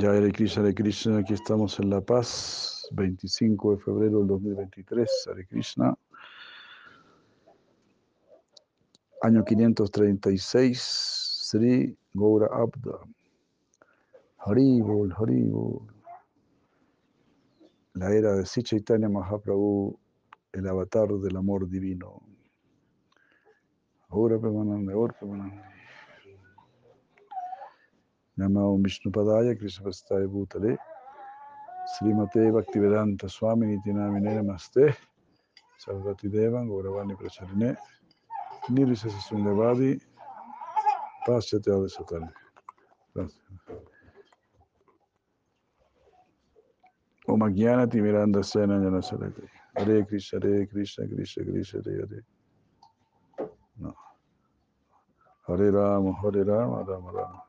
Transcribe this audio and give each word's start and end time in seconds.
Ya 0.00 0.10
Hare 0.10 0.30
Krishna, 0.30 0.72
Krishna, 0.72 1.18
aquí 1.18 1.34
estamos 1.34 1.80
en 1.80 1.90
La 1.90 2.00
Paz, 2.00 2.86
25 2.92 3.72
de 3.74 3.82
febrero 3.82 4.18
del 4.20 4.28
2023, 4.28 5.26
Hare 5.26 5.44
Krishna. 5.44 5.92
Año 9.22 9.44
536, 9.44 10.78
Sri 10.80 11.98
Gaura 12.14 12.46
Abda. 12.46 13.00
Haribol, 14.36 15.12
Haribol. 15.18 15.92
La 17.94 18.14
era 18.14 18.36
de 18.36 18.46
Sri 18.46 18.62
Chaitanya 18.62 19.08
Mahaprabhu, 19.08 19.98
el 20.52 20.68
avatar 20.68 21.08
del 21.08 21.36
amor 21.36 21.68
divino. 21.68 22.22
Ahora 24.10 24.38
Pemanande, 24.38 24.92
ahora 24.92 25.16
Pemanande. 28.38 28.48
Namo 28.52 28.78
Vishnupadaya 28.82 29.58
Krishna 29.58 29.84
Prastaya 29.84 30.26
Bhutale. 30.28 30.78
Srimate 32.00 32.50
Bhaktivedanta 32.52 33.30
Swami 33.30 33.66
Nitinamine 33.66 34.34
Namaste. 34.42 34.96
Sarvati 35.78 36.28
Devan 36.28 36.68
Gauravani 36.68 37.16
Pracharine. 37.16 37.76
Nirvisa 38.70 39.08
Sundavadi 39.08 40.00
Paschate 41.26 41.70
Ade 41.70 41.88
Satana 41.88 42.32
Gracias. 43.14 43.40
Om 47.28 47.40
Agyana 47.40 47.86
Timiranda 47.86 48.44
Sena 48.44 48.78
Jana 48.80 49.00
Sarati 49.02 49.48
Hare 49.76 50.04
Krishna 50.04 50.40
Hare 50.40 50.66
Krishna 50.66 51.06
Krishna 51.06 51.44
Krishna 51.44 51.82
Hare 51.84 51.96
Hare. 51.96 52.24
No. 53.78 53.94
Hare 55.46 55.70
Rama 55.70 56.12
Hare 56.22 56.44
Rama 56.44 56.82
Rama 56.84 57.12
Rama 57.12 57.42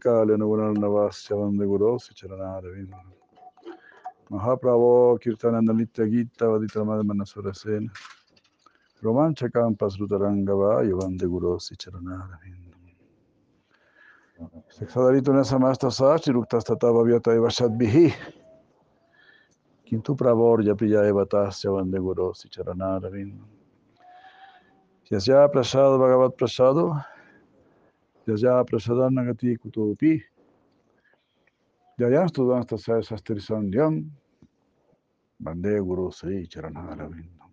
Kale 0.00 0.36
Nugunan 0.38 0.74
Navasya 0.78 1.36
Vande 1.36 1.66
Guru 1.66 1.98
Sicharana 1.98 2.62
Ravinda 2.62 2.96
Mahaprabhu 4.30 5.20
Kirtananda 5.20 5.74
Nitya 5.76 6.10
Gita 6.10 6.46
Vadita 6.46 6.82
Madhana 6.82 7.26
Surasen 7.26 7.90
Romancha 9.02 9.50
Kampas 9.52 9.98
Rutarangava 9.98 10.82
Yavande 10.82 11.28
Guru 11.28 11.58
Sicharana 11.58 12.26
Ravinda 12.26 12.74
Sexadarito 14.72 15.28
Nasamasta 15.34 15.90
Sachi 15.90 16.32
Ruktastatava 16.32 17.04
Vyata 17.04 17.36
Evashat 17.36 17.76
Bihi 17.78 18.14
Kintu 19.86 20.16
Pravor 20.16 20.64
Yapriya 20.64 21.04
Evatasya 21.04 21.70
Vande 21.70 21.98
Guru 22.00 22.32
Sicharana 22.32 22.98
Ravinda 22.98 23.53
Yasya 25.14 25.48
Prasad 25.52 25.96
Bhagavat 26.00 26.36
Prasado, 26.36 27.04
Yasya 28.26 28.66
Prasadar 28.68 29.10
Nagati 29.12 29.56
Kutopi, 29.56 30.20
Yayastu 32.00 32.42
Dansta 32.50 32.76
Sastri 32.76 33.38
Sandhyam, 33.38 34.10
Bande 35.38 35.78
Guru 35.78 36.10
Sri 36.10 36.48
Charanara 36.48 37.08
Vindam. 37.08 37.52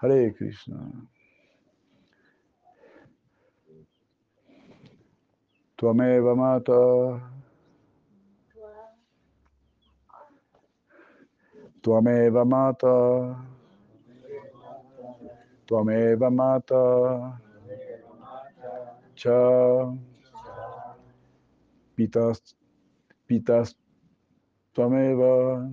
Hare 0.00 0.30
Krishna. 0.30 0.90
Tuameva 5.76 6.34
Mata. 6.34 7.20
Tuameva 11.82 12.48
Mata. 12.48 13.36
Tuameva 15.66 16.30
Mata. 16.30 17.40
Cha. 19.14 19.30
Pitas 21.96 22.56
Pitas 23.28 23.76
Tuameva 24.74 25.68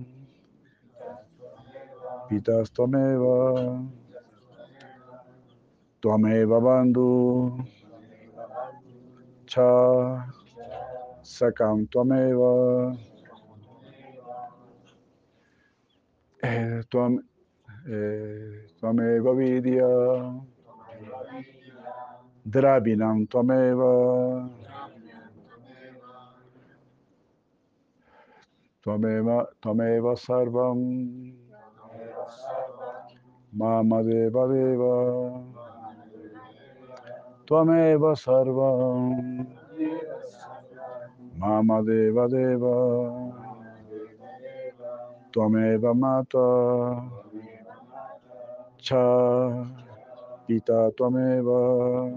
Pitas 2.28 2.70
Tuameva 2.70 3.88
Tuameva 6.00 6.60
Bandhu 6.60 7.64
Cha. 9.46 10.28
Sakam 11.22 11.86
tuam, 11.90 12.12
eh, 16.42 16.82
Tvameva 17.84 19.34
Vidya. 19.34 19.88
Dravinam 22.44 23.26
Tvameva 23.26 24.50
Tvameva 28.82 29.46
Tvameva 29.60 30.16
Sarvam. 30.16 31.32
Mama 33.52 34.02
Deva 34.02 34.46
Deva. 34.48 34.94
Tvameva 37.46 38.16
Sarvam. 38.16 39.46
Mama 41.36 41.82
Deva 41.82 42.28
Deva. 42.28 42.76
Tvameva 45.32 45.94
Mata 45.94 47.20
Cha 48.90 49.70
Pita 50.48 50.90
Tuameva. 50.96 52.10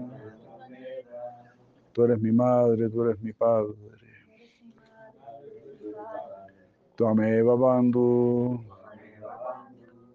Tú 1.92 2.02
eres 2.02 2.20
mi 2.20 2.32
madre, 2.32 2.88
tú 2.88 3.04
eres 3.04 3.20
mi 3.22 3.32
padre. 3.32 3.76
Tuameva 6.96 7.54
Bandhu. 7.54 8.58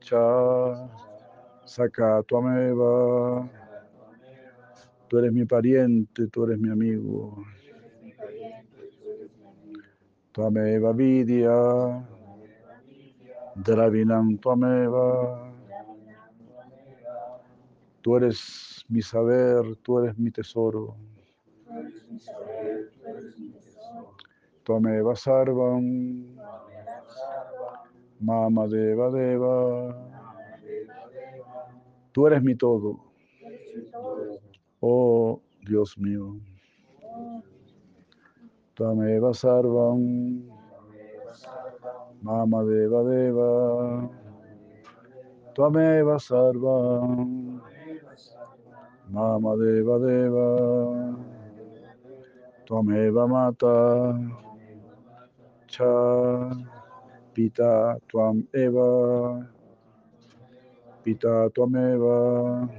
Cha 0.01 0.19
Saka 1.63 2.21
Tuameva. 2.27 3.47
Tú 5.07 5.17
eres 5.17 5.31
mi 5.31 5.45
pariente, 5.45 6.27
tú 6.27 6.43
eres 6.43 6.59
mi 6.59 6.69
amigo. 6.69 7.41
Tuameva 10.33 10.91
Vidya. 10.91 12.05
Dravinam 13.55 14.37
Tuameva. 14.39 15.48
Tú 18.01 18.15
eres 18.15 18.85
mi 18.87 19.01
saber, 19.01 19.75
tú 19.83 19.99
eres 19.99 20.17
mi 20.17 20.31
tesoro. 20.31 20.95
Tuameva 24.63 25.15
Sarvam. 25.15 26.37
Mama 28.19 28.67
Deva 28.67 29.09
Deva. 29.09 29.95
Tú 32.11 32.27
eres 32.27 32.43
mi 32.43 32.55
todo. 32.55 32.99
Oh 34.79 35.41
Dios 35.65 35.97
mío. 35.97 36.39
Tuameva 38.75 39.33
Sarvam. 39.33 40.43
Mama 42.21 42.63
Deva 42.63 43.03
Deva. 43.03 44.09
Tuameva 45.53 46.19
Sarvam. 46.19 47.59
Mama 49.09 49.55
Deva. 49.57 51.17
Tuameva 52.65 53.27
Mata. 53.27 54.15
Cha. 55.67 56.51
Pita 57.33 57.97
Tuam 58.09 58.43
Eva. 58.53 59.47
Pita 61.03 61.49
Tuameva. 61.55 62.69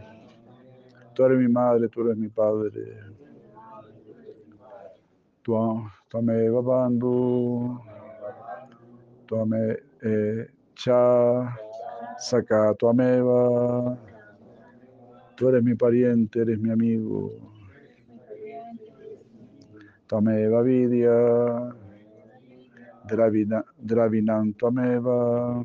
Tú 1.14 1.24
eres 1.24 1.38
mi 1.38 1.48
madre, 1.48 1.88
tú 1.88 2.02
eres 2.02 2.16
mi 2.16 2.28
padre. 2.28 2.70
Tuameva 5.44 6.62
Bandhu. 6.62 7.80
Tuame 9.26 9.78
eh, 10.02 10.48
Cha. 10.74 11.56
Saka 12.18 12.74
Tuameva. 12.78 13.98
Tú 15.40 15.48
eres 15.48 15.62
mi 15.62 15.74
pariente, 15.74 16.42
eres 16.42 16.58
mi 16.58 16.70
amigo. 16.70 17.32
Tameva 20.06 20.60
Vidya. 20.60 21.74
Dravinam 23.78 24.52
Tameva. 24.52 25.64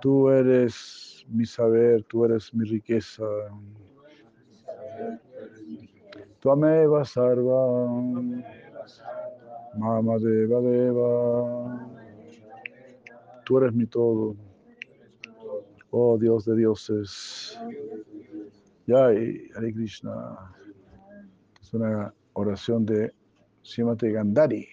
Tú 0.00 0.28
eres 0.30 1.24
mi 1.28 1.46
saber, 1.46 2.02
tú 2.02 2.24
eres 2.24 2.52
mi 2.52 2.64
riqueza. 2.64 3.22
Tameva 6.42 7.04
Sarvam. 7.04 8.42
Mama 9.78 10.18
Deva 10.18 10.60
Deva. 10.60 11.88
Tú 13.44 13.58
eres 13.58 13.72
mi 13.72 13.86
todo. 13.86 14.34
Oh 15.98 16.18
Dios 16.18 16.44
de 16.44 16.56
dioses. 16.56 17.58
Jai, 18.86 19.48
Hare 19.54 19.72
Krishna. 19.72 20.54
Es 21.58 21.72
una 21.72 22.12
oración 22.34 22.84
de 22.84 23.14
Srimati 23.62 24.10
Gandhari. 24.10 24.68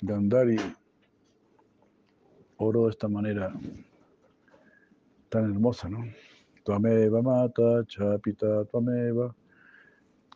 Gandhari 0.00 0.56
oró 2.56 2.84
de 2.84 2.90
esta 2.92 3.08
manera 3.08 3.52
tan 5.28 5.44
hermosa, 5.44 5.90
¿no? 5.90 5.98
Tuameva 6.64 7.20
mata 7.20 7.84
cha 7.86 8.16
pita 8.16 8.64
tuameva 8.64 9.34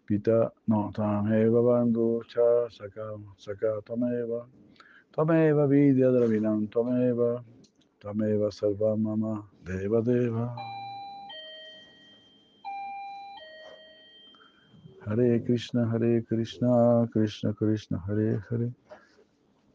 pita 0.05 0.53
no 0.67 0.91
tuameva 0.93 1.62
bandhu 1.62 2.23
cha 2.29 2.69
saka 2.69 3.17
saka 3.38 3.81
tuameva 3.87 4.47
tuameva 5.15 5.67
vidya 5.69 6.11
dravinam 6.11 6.67
tuameva 6.67 7.45
tuameva 8.01 8.51
sarva 8.51 8.97
mama 8.97 9.47
deva 9.63 10.01
deva. 10.03 10.53
Hare 15.07 15.41
Krishna 15.45 15.87
Hare 15.87 16.21
Krishna 16.27 17.07
Krishna 17.13 17.53
Krishna 17.53 18.03
Hare 18.09 18.43
Hare. 18.51 18.73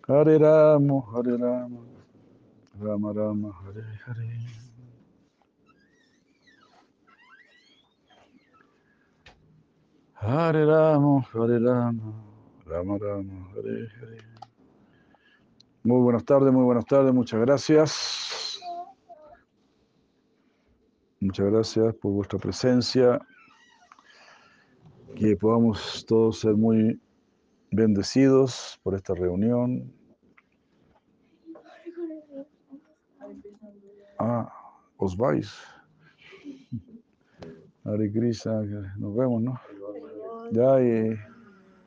Hare 0.07 0.37
Rama 0.37 1.01
Hare 1.13 1.37
Rama. 1.37 1.79
Rama 2.77 3.13
Rama 3.13 3.49
Hare 3.63 3.85
Hare. 4.05 4.29
Hare 10.21 10.65
Rama, 10.65 11.21
Hare 11.31 11.59
Rama, 11.59 12.13
Rama 12.65 12.97
Rama, 12.97 13.47
Hare 13.55 13.87
Hare. 14.01 14.28
Muy 15.89 16.01
buenas 16.01 16.23
tardes, 16.23 16.53
muy 16.53 16.63
buenas 16.65 16.85
tardes, 16.85 17.11
muchas 17.11 17.41
gracias. 17.41 18.59
Muchas 21.19 21.47
gracias 21.47 21.95
por 21.95 22.11
vuestra 22.11 22.37
presencia. 22.37 23.19
Que 25.15 25.35
podamos 25.35 26.05
todos 26.07 26.41
ser 26.41 26.53
muy 26.53 27.01
bendecidos 27.71 28.79
por 28.83 28.93
esta 28.93 29.15
reunión. 29.15 29.91
Ah, 34.19 34.47
os 34.97 35.17
vais. 35.17 35.51
Hare 37.83 38.11
Krishna, 38.11 38.61
nos 38.95 39.15
vemos, 39.15 39.41
¿no? 39.41 39.59
Jai 40.53 41.17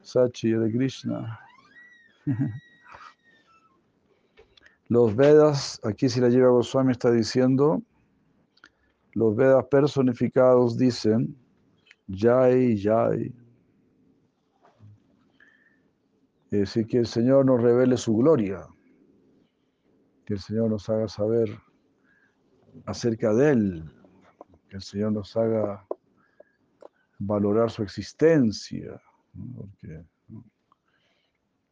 Sachi 0.00 0.54
Hare 0.54 0.72
Krishna. 0.72 1.38
Los 4.92 5.16
Vedas, 5.16 5.80
aquí 5.84 6.10
si 6.10 6.20
la 6.20 6.28
lleva 6.28 6.50
Goswami 6.50 6.92
está 6.92 7.10
diciendo, 7.10 7.80
los 9.14 9.34
Vedas 9.34 9.64
personificados 9.70 10.76
dicen 10.76 11.34
Jai 12.10 12.78
Jai. 12.78 13.34
Es 16.50 16.58
decir, 16.58 16.86
que 16.86 16.98
el 16.98 17.06
Señor 17.06 17.46
nos 17.46 17.62
revele 17.62 17.96
su 17.96 18.14
gloria, 18.14 18.66
que 20.26 20.34
el 20.34 20.40
Señor 20.40 20.68
nos 20.68 20.86
haga 20.90 21.08
saber 21.08 21.48
acerca 22.84 23.32
de 23.32 23.50
Él, 23.50 23.90
que 24.68 24.76
el 24.76 24.82
Señor 24.82 25.12
nos 25.12 25.34
haga 25.38 25.86
valorar 27.18 27.70
su 27.70 27.82
existencia, 27.82 29.00
porque. 29.56 30.04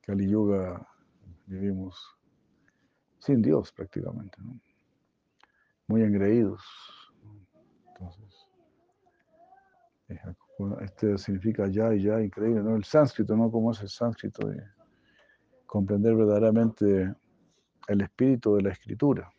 Kali 0.06 0.26
Yuga 0.26 0.88
vivimos 1.44 2.17
sin 3.20 3.40
Dios 3.40 3.72
prácticamente, 3.72 4.38
¿no? 4.43 4.58
muy 5.87 6.02
engreídos. 6.02 6.62
Entonces, 7.88 8.49
este 10.82 11.19
significa 11.19 11.67
ya 11.67 11.93
y 11.94 12.02
ya, 12.02 12.20
increíble, 12.20 12.62
¿no? 12.62 12.76
El 12.76 12.84
sánscrito, 12.84 13.37
¿no? 13.37 13.50
¿Cómo 13.50 13.72
es 13.72 13.81
el 13.82 13.88
sánscrito? 13.88 14.46
De 14.49 14.62
comprender 15.67 16.14
verdaderamente 16.14 17.14
el 17.88 18.00
espíritu 18.00 18.55
de 18.56 18.62
la 18.62 18.70
escritura. 18.70 19.32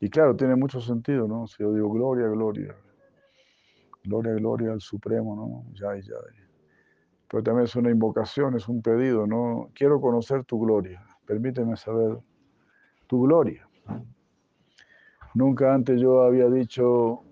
Y 0.00 0.08
claro, 0.08 0.36
tiene 0.36 0.54
mucho 0.56 0.80
sentido, 0.80 1.26
¿no? 1.26 1.46
Si 1.46 1.62
yo 1.62 1.72
digo 1.72 1.90
gloria, 1.90 2.28
gloria, 2.28 2.76
Gloria, 4.02 4.32
gloria 4.32 4.72
al 4.72 4.80
Supremo, 4.80 5.36
¿no? 5.36 5.74
Ya, 5.74 5.94
ya. 6.00 6.14
Pero 7.28 7.42
también 7.42 7.64
es 7.64 7.76
una 7.76 7.90
invocación, 7.90 8.56
es 8.56 8.66
un 8.66 8.80
pedido, 8.82 9.26
¿no? 9.26 9.70
Quiero 9.74 10.00
conocer 10.00 10.44
tu 10.44 10.58
gloria. 10.58 11.04
Permíteme 11.30 11.76
saber 11.76 12.18
tu 13.06 13.22
gloria. 13.22 13.64
Nunca 15.32 15.72
antes 15.72 16.00
yo 16.00 16.22
había 16.22 16.50
dicho 16.50 17.22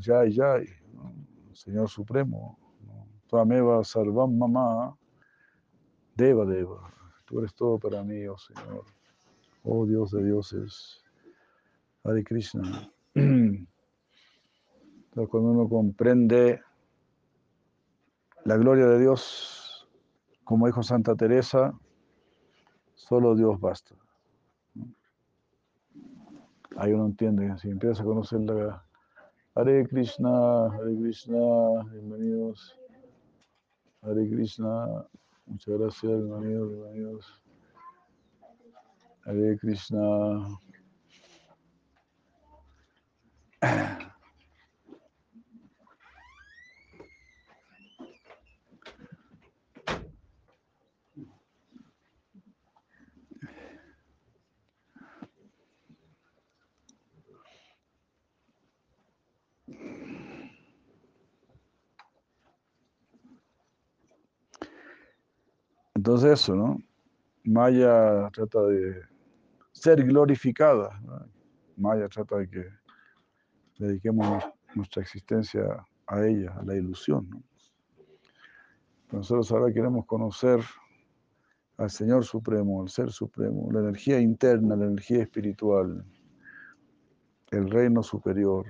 ya, 0.00 0.24
ya, 0.24 0.62
Señor 1.52 1.90
Supremo. 1.90 2.56
Tu 3.26 3.36
ameba 3.36 3.84
salvam 3.84 4.38
mamá, 4.38 4.96
deva, 6.16 6.46
deva. 6.46 6.90
Tú 7.26 7.40
eres 7.40 7.54
todo 7.54 7.78
para 7.78 8.02
mí, 8.02 8.26
oh 8.26 8.38
Señor. 8.38 8.86
Oh 9.62 9.84
Dios 9.84 10.12
de 10.12 10.24
dioses. 10.24 11.04
Hare 12.02 12.24
Krishna. 12.24 12.90
Entonces, 13.14 13.68
cuando 15.30 15.50
uno 15.50 15.68
comprende 15.68 16.62
la 18.46 18.56
gloria 18.56 18.86
de 18.86 19.00
Dios, 19.00 19.86
como 20.44 20.64
dijo 20.64 20.82
Santa 20.82 21.14
Teresa, 21.14 21.78
solo 22.94 23.34
Dios 23.34 23.60
basta. 23.60 23.94
Ahí 26.76 26.92
uno 26.92 27.06
entiende, 27.06 27.56
si 27.58 27.70
empieza 27.70 28.02
a 28.02 28.06
conocer 28.06 28.40
la 28.40 28.84
Hare 29.54 29.86
Krishna, 29.86 30.66
Hare 30.66 30.96
Krishna, 30.96 31.84
bienvenidos. 31.92 32.76
Hare 34.02 34.28
Krishna, 34.28 35.06
muchas 35.46 35.78
gracias, 35.78 36.12
bienvenidos, 36.12 36.70
bienvenidos. 36.70 37.42
Hare 39.24 39.58
Krishna. 39.58 40.58
Entonces 66.04 66.32
eso, 66.32 66.54
¿no? 66.54 66.82
Maya 67.44 68.28
trata 68.30 68.60
de 68.66 69.04
ser 69.72 70.04
glorificada. 70.04 71.00
¿no? 71.00 71.26
Maya 71.78 72.10
trata 72.10 72.36
de 72.36 72.50
que 72.50 72.66
dediquemos 73.78 74.44
nuestra 74.74 75.00
existencia 75.00 75.64
a 76.06 76.26
ella, 76.26 76.52
a 76.60 76.62
la 76.62 76.74
ilusión. 76.74 77.30
¿no? 77.30 77.42
Nosotros 79.12 79.50
ahora 79.50 79.72
queremos 79.72 80.04
conocer 80.04 80.60
al 81.78 81.88
Señor 81.88 82.26
Supremo, 82.26 82.82
al 82.82 82.90
Ser 82.90 83.10
Supremo, 83.10 83.72
la 83.72 83.80
energía 83.80 84.20
interna, 84.20 84.76
la 84.76 84.84
energía 84.84 85.22
espiritual, 85.22 86.04
el 87.50 87.70
reino 87.70 88.02
superior. 88.02 88.66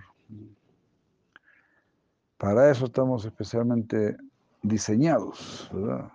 Para 2.39 2.71
eso 2.71 2.85
estamos 2.85 3.25
especialmente 3.25 4.17
diseñados, 4.63 5.69
¿verdad? 5.75 6.13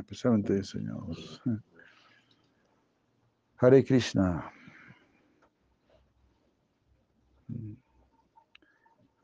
Especialmente 0.00 0.54
diseñados. 0.54 1.42
Hare 3.58 3.84
Krishna. 3.84 4.50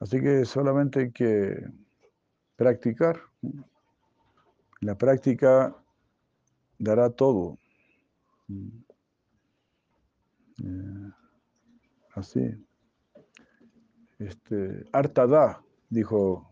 Así 0.00 0.20
que 0.20 0.44
solamente 0.44 1.00
hay 1.00 1.10
que 1.12 1.66
practicar. 2.56 3.20
La 4.80 4.96
práctica 4.96 5.74
dará 6.78 7.10
todo. 7.10 7.58
Así. 12.14 12.64
Este, 14.18 14.84
Artada, 14.92 15.62
dijo 15.88 16.48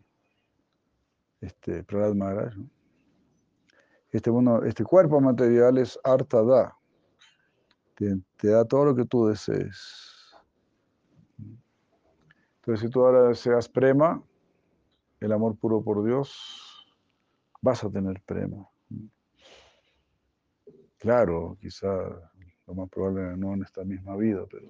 este, 1.40 1.82
Prahlad. 1.84 2.52
Este, 4.16 4.30
bueno, 4.30 4.62
este 4.62 4.82
cuerpo 4.82 5.20
material 5.20 5.76
es 5.76 6.00
Artada. 6.02 6.74
Te, 7.96 8.16
te 8.38 8.48
da 8.48 8.64
todo 8.64 8.86
lo 8.86 8.96
que 8.96 9.04
tú 9.04 9.26
desees. 9.26 10.34
Entonces, 12.56 12.80
si 12.80 12.88
tú 12.88 13.04
ahora 13.04 13.24
deseas 13.24 13.68
prema, 13.68 14.22
el 15.20 15.32
amor 15.32 15.54
puro 15.58 15.82
por 15.82 16.02
Dios, 16.02 16.88
vas 17.60 17.84
a 17.84 17.90
tener 17.90 18.22
prema. 18.22 18.66
claro, 20.96 21.58
quizá 21.60 21.86
lo 22.66 22.74
más 22.74 22.88
probable 22.88 23.36
no 23.36 23.52
en 23.52 23.64
esta 23.64 23.84
misma 23.84 24.16
vida, 24.16 24.46
pero, 24.50 24.68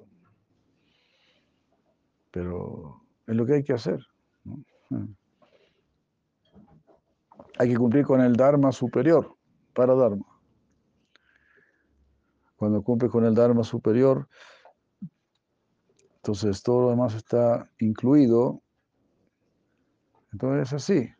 pero 2.32 3.00
es 3.28 3.36
lo 3.36 3.46
que 3.46 3.54
hay 3.54 3.62
que 3.62 3.74
hacer. 3.74 4.00
Hay 7.60 7.68
que 7.68 7.76
cumplir 7.76 8.04
con 8.04 8.20
el 8.20 8.34
Dharma 8.34 8.72
superior, 8.72 9.35
para 9.76 9.94
Dharma. 9.94 10.24
Cuando 12.56 12.82
cumple 12.82 13.10
con 13.10 13.24
el 13.26 13.34
Dharma 13.34 13.62
superior, 13.62 14.26
entonces 16.16 16.62
todo 16.62 16.80
lo 16.80 16.90
demás 16.90 17.14
está 17.14 17.70
incluido. 17.78 18.62
Entonces 20.32 20.68
es 20.68 20.72
así. 20.72 21.10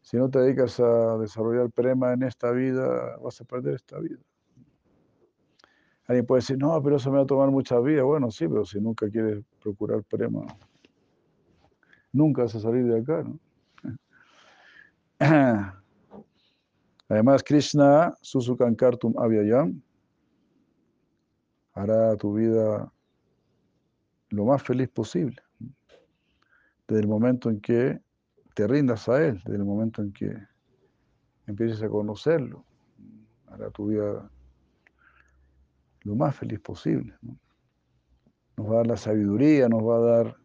Si 0.00 0.16
no 0.16 0.30
te 0.30 0.38
dedicas 0.38 0.78
a 0.80 1.18
desarrollar 1.18 1.70
prema 1.70 2.12
en 2.12 2.22
esta 2.22 2.52
vida, 2.52 3.16
vas 3.18 3.40
a 3.40 3.44
perder 3.44 3.74
esta 3.74 3.98
vida. 3.98 4.20
Alguien 6.06 6.26
puede 6.26 6.40
decir, 6.40 6.56
no, 6.56 6.80
pero 6.82 6.96
eso 6.96 7.10
me 7.10 7.18
va 7.18 7.24
a 7.24 7.26
tomar 7.26 7.50
mucha 7.50 7.78
vida. 7.80 8.04
Bueno, 8.04 8.30
sí, 8.30 8.48
pero 8.48 8.64
si 8.64 8.80
nunca 8.80 9.08
quieres 9.10 9.44
procurar 9.62 10.02
prema, 10.04 10.46
nunca 12.12 12.42
vas 12.42 12.54
a 12.54 12.60
salir 12.60 12.84
de 12.84 13.00
acá, 13.00 13.24
¿no? 13.24 13.38
Además, 17.10 17.42
Krishna, 17.42 18.16
Susukankartum 18.22 19.18
Avyayam, 19.18 19.82
hará 21.74 22.16
tu 22.16 22.34
vida 22.34 22.92
lo 24.28 24.44
más 24.44 24.62
feliz 24.62 24.88
posible. 24.90 25.36
Desde 26.86 27.00
el 27.00 27.08
momento 27.08 27.50
en 27.50 27.60
que 27.60 28.00
te 28.54 28.68
rindas 28.68 29.08
a 29.08 29.26
Él, 29.26 29.42
desde 29.44 29.56
el 29.56 29.64
momento 29.64 30.02
en 30.02 30.12
que 30.12 30.32
empieces 31.48 31.82
a 31.82 31.88
conocerlo, 31.88 32.64
hará 33.48 33.70
tu 33.70 33.88
vida 33.88 34.30
lo 36.02 36.14
más 36.14 36.36
feliz 36.36 36.60
posible. 36.60 37.12
Nos 38.56 38.68
va 38.68 38.74
a 38.74 38.76
dar 38.76 38.86
la 38.86 38.96
sabiduría, 38.96 39.68
nos 39.68 39.82
va 39.82 39.96
a 39.96 40.00
dar 40.00 40.36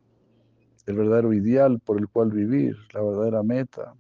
el 0.87 0.95
verdadero 0.95 1.31
ideal 1.31 1.79
por 1.79 1.99
el 1.99 2.07
cual 2.07 2.31
vivir, 2.31 2.75
la 2.91 3.03
verdadera 3.03 3.43
meta. 3.43 3.93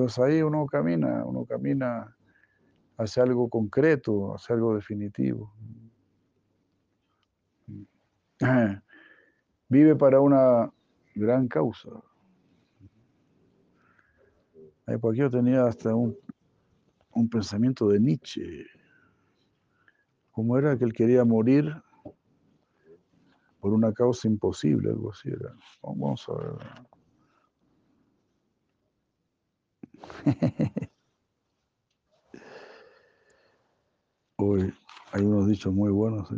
Entonces 0.00 0.18
ahí 0.24 0.40
uno 0.40 0.64
camina, 0.64 1.26
uno 1.26 1.44
camina 1.44 2.16
hacia 2.96 3.22
algo 3.22 3.50
concreto, 3.50 4.34
hacia 4.34 4.54
algo 4.54 4.74
definitivo. 4.74 5.52
Vive 9.68 9.96
para 9.96 10.22
una 10.22 10.72
gran 11.14 11.48
causa. 11.48 11.90
Por 15.02 15.12
aquí 15.12 15.20
yo 15.20 15.28
tenía 15.28 15.66
hasta 15.66 15.94
un, 15.94 16.16
un 17.12 17.28
pensamiento 17.28 17.86
de 17.88 18.00
Nietzsche. 18.00 18.64
¿Cómo 20.30 20.56
era 20.56 20.78
que 20.78 20.84
él 20.84 20.94
quería 20.94 21.26
morir 21.26 21.74
por 23.60 23.74
una 23.74 23.92
causa 23.92 24.28
imposible? 24.28 24.88
Algo 24.88 25.12
así 25.12 25.28
era. 25.28 25.54
Vamos 25.82 26.26
a 26.26 26.32
ver. 26.32 26.99
Hoy 34.36 34.72
hay 35.12 35.22
unos 35.22 35.48
dichos 35.48 35.72
muy 35.72 35.90
buenos. 35.90 36.28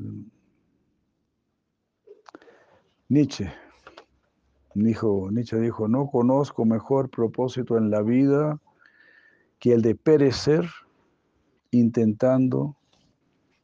Nietzsche. 3.09 3.53
Dijo, 4.75 5.31
Nietzsche 5.31 5.59
dijo, 5.59 5.87
no 5.87 6.11
conozco 6.11 6.65
mejor 6.65 7.11
propósito 7.11 7.77
en 7.77 7.91
la 7.91 8.01
vida 8.03 8.59
que 9.59 9.73
el 9.73 9.83
de 9.83 9.95
perecer 9.95 10.69
intentando 11.71 12.77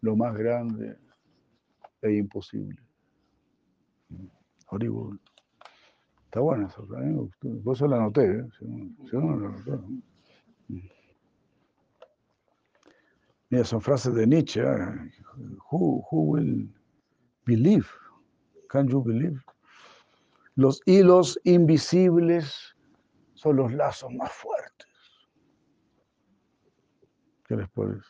lo 0.01 0.17
más 0.17 0.37
grande 0.37 0.97
e 2.03 2.13
imposible. 2.13 2.81
Horrible. 4.67 5.19
Está 6.29 6.41
buena 6.41 6.67
eso, 6.67 6.87
¿eh? 6.99 7.31
Vos 7.41 7.81
la 7.81 7.97
anoté, 7.97 8.41
¿eh? 8.41 8.45
Si 8.59 8.67
no, 9.17 9.33
anoté. 9.33 9.73
Mira, 13.49 13.65
son 13.65 13.81
frases 13.81 14.15
de 14.15 14.27
Nietzsche. 14.27 14.61
¿eh? 14.61 15.11
Who, 15.71 16.05
who 16.11 16.21
will 16.33 16.69
believe? 17.47 17.87
Can 18.69 18.89
you 18.89 19.03
believe? 19.03 19.41
Los 20.57 20.83
hilos 20.85 21.41
invisibles 21.45 22.77
son 23.33 23.57
los 23.57 23.73
lazos 23.73 24.13
más 24.13 24.31
fuertes. 24.31 24.87
¿Qué 27.47 27.57
les 27.57 27.71
parece? 27.71 28.05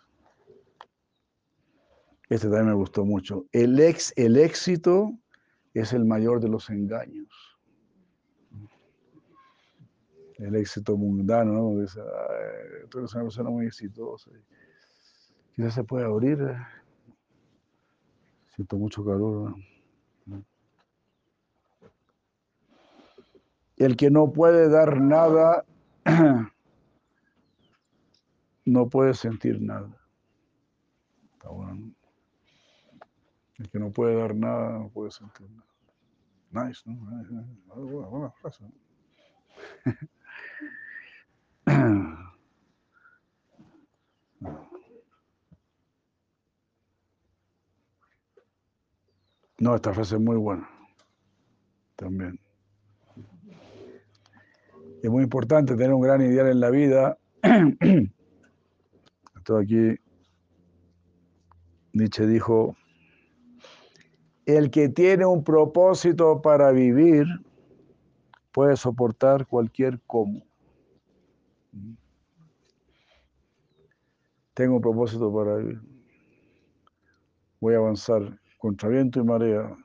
Este 2.30 2.48
también 2.48 2.66
me 2.66 2.74
gustó 2.74 3.04
mucho. 3.04 3.46
El, 3.52 3.78
ex, 3.78 4.12
el 4.16 4.36
éxito 4.36 5.12
es 5.72 5.92
el 5.92 6.04
mayor 6.04 6.40
de 6.40 6.48
los 6.48 6.68
engaños. 6.68 7.57
El 10.38 10.54
éxito 10.54 10.96
mundano, 10.96 11.52
¿no? 11.52 11.80
Dice, 11.80 12.00
tú 12.88 12.98
eres 12.98 13.12
una 13.14 13.24
persona 13.24 13.50
muy 13.50 13.66
exitosa. 13.66 14.30
Quizás 15.54 15.74
se 15.74 15.82
puede 15.82 16.04
abrir. 16.04 16.40
¿eh? 16.40 16.56
Siento 18.54 18.76
mucho 18.76 19.04
calor. 19.04 19.56
¿no? 20.26 20.44
El 23.76 23.96
que 23.96 24.10
no 24.10 24.32
puede 24.32 24.68
dar 24.68 25.00
nada, 25.00 25.64
no 28.64 28.88
puede 28.88 29.14
sentir 29.14 29.60
nada. 29.60 29.90
Está 31.32 31.48
bueno. 31.48 31.92
El 33.58 33.68
que 33.68 33.78
no 33.80 33.90
puede 33.90 34.14
dar 34.14 34.36
nada, 34.36 34.78
no 34.78 34.88
puede 34.88 35.10
sentir 35.10 35.48
nada. 35.50 36.66
Nice, 36.68 36.82
¿no? 36.86 36.94
Buena, 37.74 38.08
buena 38.08 38.30
frase. 38.30 38.64
No, 49.60 49.74
esta 49.74 49.92
frase 49.92 50.14
es 50.14 50.20
muy 50.20 50.36
buena. 50.36 50.70
También. 51.96 52.38
Es 55.02 55.10
muy 55.10 55.24
importante 55.24 55.74
tener 55.74 55.92
un 55.92 56.00
gran 56.00 56.20
ideal 56.20 56.46
en 56.46 56.60
la 56.60 56.70
vida. 56.70 57.18
Esto 59.36 59.56
aquí, 59.56 59.96
Nietzsche 61.92 62.24
dijo, 62.28 62.76
el 64.46 64.70
que 64.70 64.88
tiene 64.88 65.26
un 65.26 65.42
propósito 65.42 66.40
para 66.40 66.70
vivir 66.70 67.26
puede 68.52 68.76
soportar 68.76 69.46
cualquier 69.46 70.00
cómo. 70.06 70.47
Tengo 74.54 74.76
un 74.76 74.80
propósito 74.80 75.32
para 75.32 75.56
vivir. 75.56 75.80
Voy 77.60 77.74
a 77.74 77.78
avanzar 77.78 78.40
contra 78.58 78.88
viento 78.88 79.20
y 79.20 79.24
marea 79.24 79.76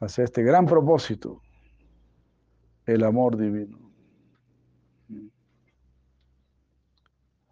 hacia 0.00 0.24
este 0.24 0.42
gran 0.42 0.66
propósito 0.66 1.40
el 2.86 3.04
amor 3.04 3.36
divino. 3.36 3.78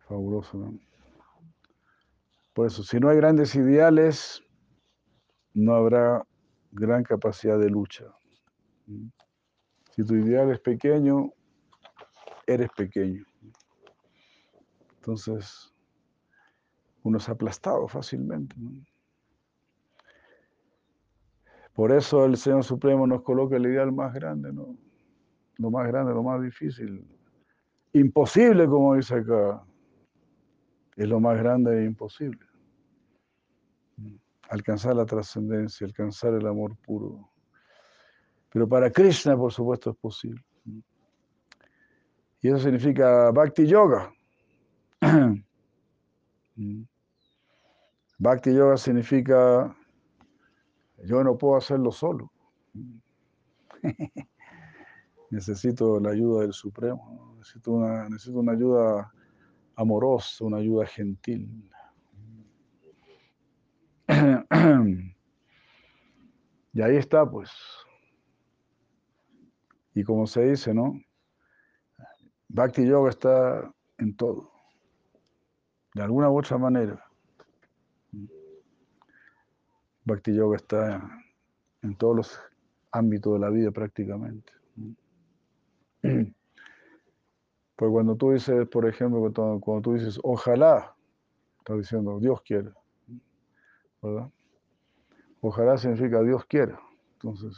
Fabuloso, 0.09 0.57
¿no? 0.57 0.79
Por 2.55 2.69
eso, 2.69 2.83
si 2.83 2.99
no 2.99 3.11
hay 3.11 3.19
grandes 3.19 3.55
ideales, 3.55 4.43
no 5.53 5.75
habrá 5.75 6.27
gran 6.73 7.03
capacidad 7.03 7.59
de 7.59 7.69
lucha. 7.69 8.07
Si 9.91 10.05
tu 10.05 10.15
ideal 10.15 10.51
es 10.51 10.61
pequeño, 10.61 11.33
eres 12.47 12.71
pequeño. 12.77 13.25
Entonces, 14.97 15.73
uno 17.03 17.19
es 17.19 17.29
aplastado 17.29 17.87
fácilmente. 17.89 18.57
Por 21.75 21.93
eso 21.93 22.25
el 22.25 22.37
Señor 22.37 22.65
Supremo 22.65 23.07
nos 23.07 23.23
coloca 23.23 23.57
el 23.57 23.67
ideal 23.67 23.93
más 23.93 24.13
grande, 24.15 24.53
¿no? 24.53 24.77
lo 25.59 25.71
más 25.71 25.87
grande, 25.87 26.13
lo 26.13 26.23
más 26.23 26.43
difícil. 26.43 27.05
Imposible, 27.93 28.67
como 28.67 28.95
dice 28.95 29.17
acá, 29.17 29.63
es 30.97 31.09
lo 31.09 31.21
más 31.21 31.39
grande 31.39 31.83
e 31.83 31.85
imposible. 31.85 32.41
Alcanzar 34.49 34.95
la 34.95 35.07
trascendencia, 35.07 35.87
alcanzar 35.87 36.35
el 36.35 36.47
amor 36.47 36.77
puro. 36.77 37.31
Pero 38.51 38.69
para 38.69 38.91
Krishna, 38.91 39.37
por 39.37 39.53
supuesto, 39.53 39.91
es 39.91 39.97
posible. 39.97 40.45
Y 42.41 42.49
eso 42.49 42.59
significa 42.59 43.31
Bhakti 43.31 43.67
Yoga. 43.67 44.13
Bhakti 48.19 48.55
Yoga 48.55 48.77
significa 48.77 49.77
yo 51.05 51.23
no 51.23 51.37
puedo 51.37 51.57
hacerlo 51.57 51.93
solo. 51.93 52.33
necesito 55.31 56.01
la 56.01 56.11
ayuda 56.11 56.43
del 56.43 56.53
Supremo, 56.53 57.35
necesito 57.39 57.73
una, 57.73 58.09
necesito 58.09 58.39
una 58.39 58.53
ayuda 58.53 59.13
amorosa, 59.75 60.45
una 60.45 60.59
ayuda 60.59 60.87
gentil. 60.87 61.71
Y 66.73 66.83
ahí 66.83 66.97
está, 66.97 67.25
pues. 67.25 67.51
Y 69.95 70.05
como 70.05 70.27
se 70.27 70.43
dice, 70.43 70.75
¿no? 70.75 71.01
Bhakti 72.49 72.87
Yoga 72.87 73.11
está 73.11 73.73
en 73.99 74.17
todo, 74.17 74.51
de 75.95 76.03
alguna 76.03 76.31
u 76.31 76.39
otra 76.39 76.59
manera. 76.59 77.03
Bhakti 80.05 80.35
Yoga 80.35 80.57
está 80.57 81.11
en 81.83 81.97
todos 81.97 82.17
los 82.17 82.41
ámbitos 82.93 83.35
de 83.35 83.39
la 83.39 83.51
vida 83.51 83.71
prácticamente. 83.71 84.53
Pues 87.77 87.91
cuando 87.91 88.17
tú 88.17 88.31
dices, 88.33 88.67
por 88.69 88.89
ejemplo, 88.89 89.21
cuando, 89.61 89.83
tú 89.83 89.93
dices, 89.93 90.19
ojalá, 90.23 90.97
estás 91.59 91.77
diciendo, 91.77 92.19
Dios 92.19 92.41
quiera, 92.41 92.73
¿verdad? 94.01 94.31
Ojalá 95.43 95.77
significa 95.77 96.23
Dios 96.23 96.47
quiera. 96.47 96.81
Entonces, 97.13 97.55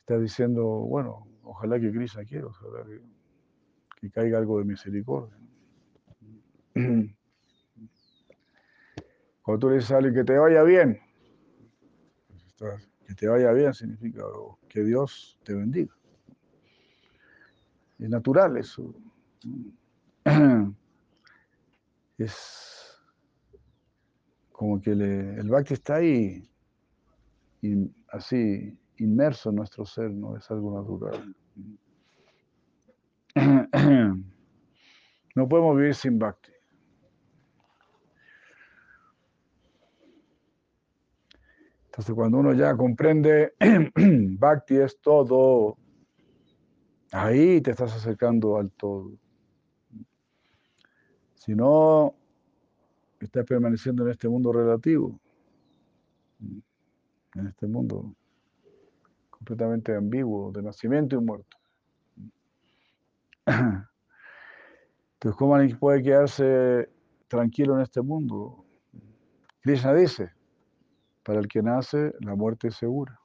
estás 0.00 0.20
diciendo, 0.20 0.64
bueno, 0.64 1.28
ojalá 1.46 1.80
que 1.80 1.90
Krishna 1.92 2.24
quiera, 2.24 2.46
ojalá 2.46 2.84
que, 2.84 4.10
caiga 4.10 4.38
algo 4.38 4.58
de 4.58 4.64
misericordia. 4.64 5.36
Cuando 9.42 9.58
tú 9.58 9.68
le 9.68 9.76
dices 9.76 9.90
a 9.90 9.96
alguien 9.96 10.14
que 10.14 10.24
te 10.24 10.38
vaya 10.38 10.62
bien, 10.62 11.00
pues 12.58 12.88
que 13.06 13.14
te 13.14 13.28
vaya 13.28 13.52
bien 13.52 13.72
significa 13.74 14.22
que 14.68 14.84
Dios 14.84 15.38
te 15.44 15.54
bendiga. 15.54 15.94
Es 17.98 18.08
natural 18.08 18.56
eso. 18.56 18.94
Es 22.18 22.98
como 24.52 24.80
que 24.80 24.92
el 24.92 25.50
bhakti 25.50 25.74
está 25.74 25.96
ahí, 25.96 26.48
y 27.60 27.90
así 28.08 28.78
inmerso 28.98 29.50
en 29.50 29.56
nuestro 29.56 29.84
ser, 29.84 30.10
no 30.10 30.36
es 30.36 30.50
algo 30.50 30.74
natural. 30.74 31.36
No 35.34 35.46
podemos 35.46 35.76
vivir 35.76 35.94
sin 35.94 36.18
bhakti. 36.18 36.50
Entonces 41.84 42.14
cuando 42.14 42.38
uno 42.38 42.54
ya 42.54 42.74
comprende, 42.74 43.52
bhakti 44.38 44.76
es 44.76 44.98
todo, 45.00 45.76
Ahí 47.12 47.60
te 47.60 47.70
estás 47.70 47.94
acercando 47.94 48.56
al 48.56 48.70
todo. 48.72 49.12
Si 51.34 51.54
no, 51.54 52.14
estás 53.20 53.46
permaneciendo 53.46 54.04
en 54.04 54.10
este 54.10 54.28
mundo 54.28 54.52
relativo, 54.52 55.18
en 56.40 57.46
este 57.46 57.66
mundo 57.66 58.14
completamente 59.46 59.94
ambiguo, 59.94 60.50
de 60.50 60.60
nacimiento 60.60 61.14
y 61.14 61.20
muerto. 61.20 61.56
Entonces, 63.46 65.38
¿cómo 65.38 65.54
alguien 65.54 65.78
puede 65.78 66.02
quedarse 66.02 66.90
tranquilo 67.28 67.76
en 67.76 67.82
este 67.82 68.02
mundo? 68.02 68.64
Krishna 69.60 69.94
dice, 69.94 70.32
para 71.22 71.38
el 71.38 71.46
que 71.46 71.62
nace, 71.62 72.12
la 72.20 72.34
muerte 72.34 72.66
es 72.68 72.74
segura. 72.74 73.20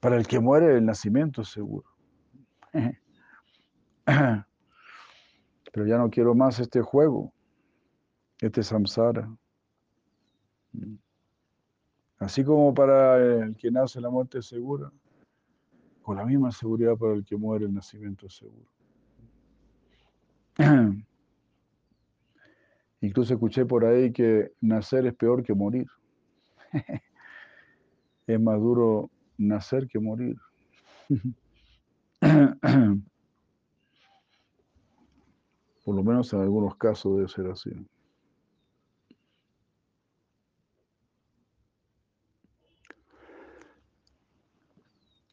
Para 0.00 0.16
el 0.16 0.26
que 0.26 0.40
muere, 0.40 0.78
el 0.78 0.86
nacimiento 0.86 1.42
es 1.42 1.48
seguro. 1.48 1.90
Pero 5.72 5.86
ya 5.86 5.98
no 5.98 6.08
quiero 6.08 6.34
más 6.34 6.58
este 6.58 6.80
juego, 6.80 7.34
este 8.40 8.62
samsara. 8.62 9.28
Así 12.18 12.42
como 12.44 12.74
para 12.74 13.18
el 13.18 13.56
que 13.56 13.70
nace 13.70 14.00
la 14.00 14.10
muerte 14.10 14.38
es 14.38 14.46
segura, 14.46 14.90
con 16.02 16.16
la 16.16 16.24
misma 16.24 16.50
seguridad 16.50 16.96
para 16.96 17.14
el 17.14 17.24
que 17.24 17.36
muere 17.36 17.66
el 17.66 17.74
nacimiento 17.74 18.26
es 18.26 18.34
seguro. 18.36 18.66
Incluso 23.00 23.34
escuché 23.34 23.64
por 23.64 23.84
ahí 23.84 24.12
que 24.12 24.50
nacer 24.60 25.06
es 25.06 25.14
peor 25.14 25.44
que 25.44 25.54
morir. 25.54 25.86
es 28.26 28.40
más 28.40 28.58
duro 28.58 29.08
nacer 29.36 29.86
que 29.86 30.00
morir. 30.00 30.36
Por 35.84 35.94
lo 35.94 36.02
menos 36.02 36.32
en 36.34 36.40
algunos 36.40 36.74
casos 36.76 37.16
debe 37.16 37.28
ser 37.28 37.46
así. 37.46 37.70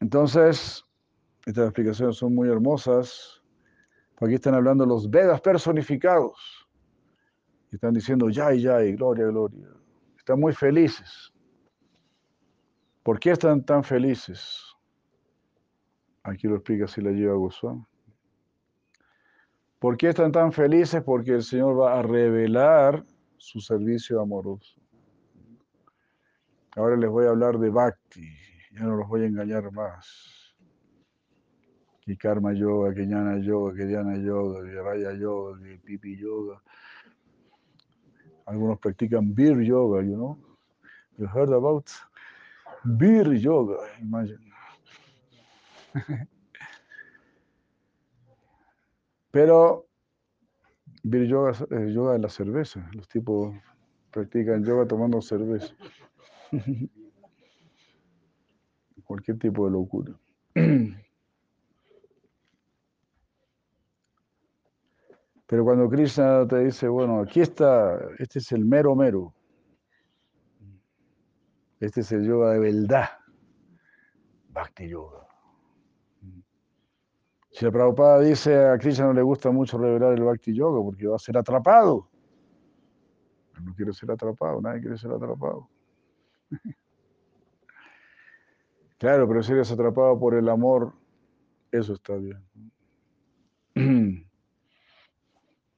Entonces, 0.06 0.86
estas 1.48 1.64
explicaciones 1.66 2.18
son 2.18 2.36
muy 2.36 2.48
hermosas. 2.48 3.42
Aquí 4.22 4.36
están 4.36 4.54
hablando 4.54 4.86
los 4.86 5.10
Vedas 5.10 5.42
personificados. 5.42 6.70
Están 7.72 7.96
diciendo, 7.96 8.30
Yay, 8.30 8.62
Yay, 8.62 8.96
gloria, 8.96 9.26
gloria. 9.26 9.68
Están 10.16 10.40
muy 10.40 10.54
felices. 10.54 11.34
¿Por 13.02 13.20
qué 13.20 13.32
están 13.32 13.66
tan 13.66 13.84
felices? 13.84 14.76
Aquí 16.22 16.48
lo 16.48 16.58
explica 16.58 16.88
si 16.88 17.02
la 17.02 17.10
lleva 17.10 17.34
Goswami. 17.34 17.84
¿Por 19.80 19.98
qué 19.98 20.10
están 20.10 20.32
tan 20.32 20.54
felices? 20.54 21.02
Porque 21.02 21.32
el 21.32 21.42
Señor 21.42 21.82
va 21.82 21.98
a 21.98 22.04
revelar 22.04 23.04
su 23.38 23.60
servicio 23.60 24.22
amoroso. 24.22 24.80
Ahora 26.76 26.96
les 26.96 27.10
voy 27.10 27.26
a 27.26 27.30
hablar 27.30 27.58
de 27.58 27.72
Bhakti, 27.72 28.46
ya 28.76 28.84
no 28.84 28.98
los 28.98 29.08
voy 29.08 29.22
a 29.24 29.26
engañar 29.28 29.72
más. 29.72 30.54
Que 32.02 32.18
Karma 32.18 32.54
Yoga, 32.54 32.94
Jnana 32.94 33.38
Yoga, 33.40 33.86
Dhyana 33.86 34.18
Yoga, 34.18 34.64
que 34.64 34.82
Raya 34.82 35.14
Yoga, 35.14 35.60
Pipi 35.84 36.18
Yoga. 36.18 36.62
Algunos 38.46 38.78
practican 38.80 39.34
Beer 39.34 39.60
Yoga, 39.62 40.04
you 40.04 40.16
know. 40.16 40.38
You 41.18 41.28
heard 41.28 41.54
about 41.54 41.90
Beer 42.84 43.34
Yoga, 43.34 43.78
imagine. 44.02 44.52
Pero 49.32 49.88
Beer 51.04 51.28
yoga 51.28 51.52
es 51.52 51.94
yoga 51.94 52.14
de 52.14 52.20
la 52.20 52.30
cerveza. 52.30 52.90
Los 52.94 53.08
tipos 53.08 53.56
practican 54.12 54.64
yoga 54.64 54.88
tomando 54.88 55.22
cerveza. 55.22 55.74
Cualquier 59.06 59.40
tipo 59.40 59.66
de 59.66 59.72
locura. 59.72 60.14
Pero 65.48 65.64
cuando 65.64 65.88
Krishna 65.88 66.48
te 66.48 66.60
dice, 66.60 66.88
bueno, 66.88 67.20
aquí 67.22 67.42
está, 67.42 68.00
este 68.18 68.40
es 68.40 68.52
el 68.52 68.66
mero 68.66 68.96
mero. 68.96 69.34
Este 71.80 72.02
es 72.02 72.12
el 72.12 72.26
yoga 72.26 72.54
de 72.54 72.60
verdad. 72.60 73.10
Bhakti 74.50 74.90
Yoga. 74.90 75.28
Si 77.52 77.64
la 77.64 77.72
Prabhupada 77.72 78.22
dice 78.22 78.66
a 78.66 78.78
Krishna 78.78 79.06
no 79.06 79.14
le 79.14 79.22
gusta 79.22 79.52
mucho 79.52 79.78
revelar 79.78 80.14
el 80.14 80.24
Bhakti 80.24 80.54
Yoga 80.54 80.82
porque 80.82 81.08
va 81.08 81.18
a 81.18 81.20
ser 81.20 81.38
atrapado. 81.38 82.10
No 83.62 83.74
quiere 83.76 83.94
ser 83.94 84.12
atrapado, 84.12 84.62
nadie 84.62 84.82
quiere 84.82 84.98
ser 84.98 85.12
atrapado. 85.12 85.70
Claro, 89.06 89.28
pero 89.28 89.44
si 89.44 89.52
eres 89.52 89.72
atrapado 89.72 90.18
por 90.18 90.34
el 90.34 90.50
amor, 90.50 90.92
eso 91.72 91.94
está 91.94 92.16
bien. 92.16 92.44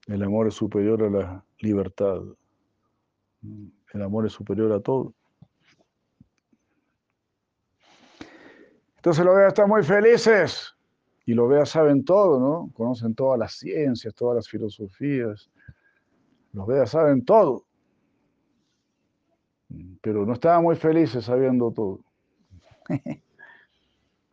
El 0.08 0.24
amor 0.24 0.48
es 0.48 0.54
superior 0.54 1.04
a 1.04 1.10
la 1.10 1.46
libertad. 1.60 2.22
El 3.92 4.02
amor 4.02 4.28
es 4.28 4.32
superior 4.32 4.72
a 4.72 4.80
todo. 4.80 5.14
Entonces 8.96 9.26
los 9.26 9.36
veas 9.36 9.50
están 9.50 9.68
muy 9.68 9.84
felices 9.84 10.74
y 11.26 11.34
lo 11.34 11.50
veas 11.50 11.72
saben 11.72 12.06
todo, 12.06 12.40
¿no? 12.40 12.72
Conocen 12.74 13.14
todas 13.14 13.38
las 13.38 13.56
ciencias, 13.56 14.16
todas 14.16 14.38
las 14.38 14.48
filosofías. 14.48 15.52
Los 16.54 16.66
veas 16.66 16.92
saben 16.92 17.26
todo. 17.26 17.66
Pero 20.02 20.26
no 20.26 20.32
estaban 20.32 20.64
muy 20.64 20.78
felices 20.78 21.26
sabiendo 21.26 21.74
todo. 21.74 22.07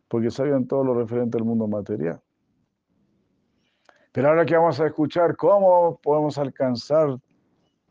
Porque 0.07 0.31
sabían 0.31 0.67
todo 0.67 0.83
lo 0.83 0.93
referente 0.93 1.37
al 1.37 1.43
mundo 1.43 1.67
material. 1.67 2.21
Pero 4.11 4.29
ahora 4.29 4.45
que 4.45 4.55
vamos 4.55 4.79
a 4.79 4.87
escuchar 4.87 5.35
cómo 5.35 5.99
podemos 6.01 6.37
alcanzar 6.37 7.19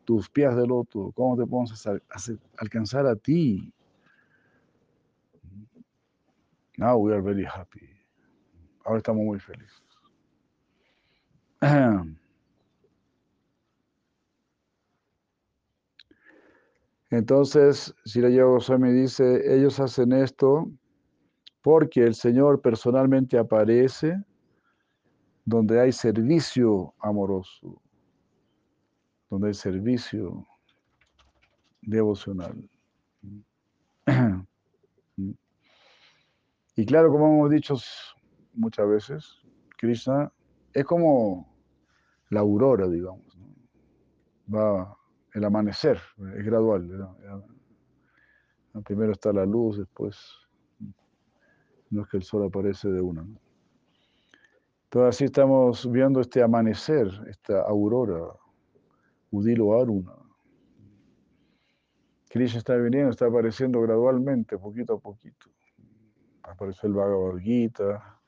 tus 0.05 0.29
pies 0.29 0.55
del 0.55 0.71
otro, 0.71 1.11
cómo 1.13 1.37
te 1.37 1.45
podemos 1.45 1.87
alcanzar 2.57 3.05
a 3.05 3.15
ti. 3.15 3.71
Now 6.77 6.97
we 6.97 7.13
are 7.13 7.21
very 7.21 7.45
happy. 7.45 7.89
Ahora 8.83 8.97
estamos 8.97 9.23
muy 9.23 9.39
felices. 9.39 9.83
Entonces, 17.11 17.93
si 18.03 18.19
la 18.19 18.29
Goswami 18.29 18.91
dice, 18.91 19.55
ellos 19.55 19.79
hacen 19.79 20.11
esto 20.11 20.69
porque 21.61 22.03
el 22.03 22.15
Señor 22.15 22.61
personalmente 22.61 23.37
aparece 23.37 24.23
donde 25.45 25.79
hay 25.79 25.91
servicio 25.91 26.93
amoroso, 26.99 27.81
donde 29.29 29.49
hay 29.49 29.53
servicio 29.53 30.45
devocional. 31.81 32.69
Y 36.75 36.85
claro, 36.85 37.09
como 37.09 37.27
hemos 37.27 37.49
dicho 37.51 37.75
muchas 38.53 38.87
veces, 38.87 39.41
Krishna 39.77 40.31
es 40.73 40.83
como 40.83 41.47
la 42.29 42.41
aurora, 42.41 42.87
digamos. 42.87 43.37
Va 44.53 44.97
el 45.35 45.43
amanecer, 45.43 45.99
es 46.37 46.45
gradual. 46.45 46.89
Primero 48.85 49.11
está 49.11 49.33
la 49.33 49.45
luz, 49.45 49.77
después 49.77 50.17
no 51.89 52.03
es 52.03 52.07
que 52.07 52.17
el 52.17 52.23
sol 52.23 52.45
aparece 52.45 52.89
de 52.89 53.01
una. 53.01 53.21
Entonces 54.85 55.15
así 55.15 55.25
estamos 55.25 55.91
viendo 55.91 56.21
este 56.21 56.41
amanecer, 56.41 57.07
esta 57.29 57.61
aurora, 57.63 58.33
Udilo 59.29 59.79
Aruna. 59.79 60.13
Krishna 62.29 62.59
está 62.59 62.75
viniendo, 62.77 63.11
está 63.11 63.25
apareciendo 63.25 63.81
gradualmente, 63.81 64.57
poquito 64.57 64.93
a 64.93 64.99
poquito. 64.99 65.49
Apareció 66.43 66.87
el 66.87 66.93
Bhagavad 66.93 67.37
Gita, 67.39 68.19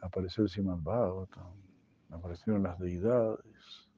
apareció 0.00 0.44
el 0.44 0.48
Srimad 0.48 0.78
Bhagavatam, 0.78 1.52
aparecieron 2.10 2.62
las 2.62 2.78
deidades. 2.78 3.88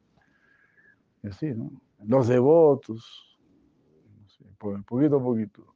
Y 1.23 1.29
así, 1.29 1.53
¿no? 1.55 1.71
Los 2.05 2.29
devotos, 2.29 3.33
poquito 4.59 5.17
a 5.17 5.23
poquito. 5.23 5.75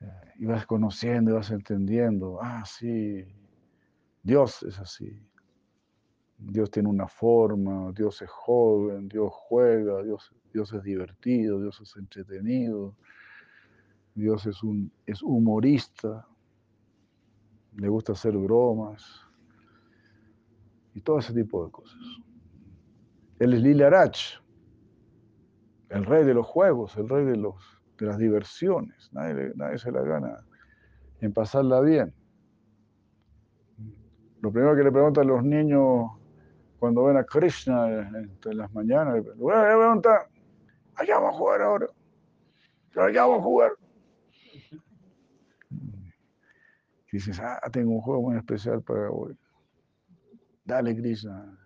Eh, 0.00 0.32
y 0.38 0.46
vas 0.46 0.66
conociendo, 0.66 1.30
y 1.30 1.34
vas 1.34 1.50
entendiendo, 1.50 2.38
ah, 2.40 2.64
sí, 2.64 3.24
Dios 4.22 4.62
es 4.62 4.78
así. 4.78 5.26
Dios 6.38 6.70
tiene 6.70 6.88
una 6.88 7.08
forma, 7.08 7.92
Dios 7.92 8.20
es 8.20 8.30
joven, 8.30 9.08
Dios 9.08 9.32
juega, 9.32 10.02
Dios, 10.02 10.34
Dios 10.52 10.72
es 10.72 10.82
divertido, 10.82 11.60
Dios 11.60 11.80
es 11.80 11.96
entretenido, 11.96 12.94
Dios 14.14 14.44
es, 14.46 14.62
un, 14.62 14.92
es 15.06 15.22
humorista, 15.22 16.26
le 17.76 17.88
gusta 17.88 18.12
hacer 18.12 18.36
bromas 18.36 19.22
y 20.94 21.00
todo 21.00 21.18
ese 21.18 21.32
tipo 21.32 21.64
de 21.64 21.70
cosas. 21.70 22.00
Él 23.38 23.54
es 23.54 23.62
Lilarach, 23.62 24.18
el 25.90 26.04
rey 26.04 26.24
de 26.24 26.34
los 26.34 26.46
juegos, 26.46 26.96
el 26.96 27.08
rey 27.08 27.24
de, 27.24 27.36
los, 27.36 27.54
de 27.98 28.06
las 28.06 28.18
diversiones. 28.18 29.10
Nadie, 29.12 29.52
nadie 29.54 29.78
se 29.78 29.90
la 29.90 30.02
gana 30.02 30.44
en 31.20 31.32
pasarla 31.32 31.80
bien. 31.80 32.12
Lo 34.40 34.52
primero 34.52 34.76
que 34.76 34.82
le 34.82 34.92
preguntan 34.92 35.26
los 35.26 35.42
niños 35.42 36.10
cuando 36.78 37.04
ven 37.04 37.16
a 37.16 37.24
Krishna 37.24 37.88
en, 37.88 38.38
las 38.56 38.72
mañanas, 38.72 39.14
le 39.14 39.22
preguntan, 39.22 40.18
allá 40.94 41.18
vamos 41.18 41.34
a 41.34 41.38
jugar 41.38 41.62
ahora, 41.62 41.86
allá 42.96 43.22
vamos 43.22 43.38
a 43.40 43.42
jugar. 43.42 43.72
Dices, 47.10 47.40
ah, 47.40 47.60
tengo 47.72 47.92
un 47.92 48.00
juego 48.02 48.22
muy 48.22 48.36
especial 48.36 48.82
para 48.82 49.10
hoy. 49.10 49.34
Dale, 50.64 50.94
Krishna, 50.94 51.58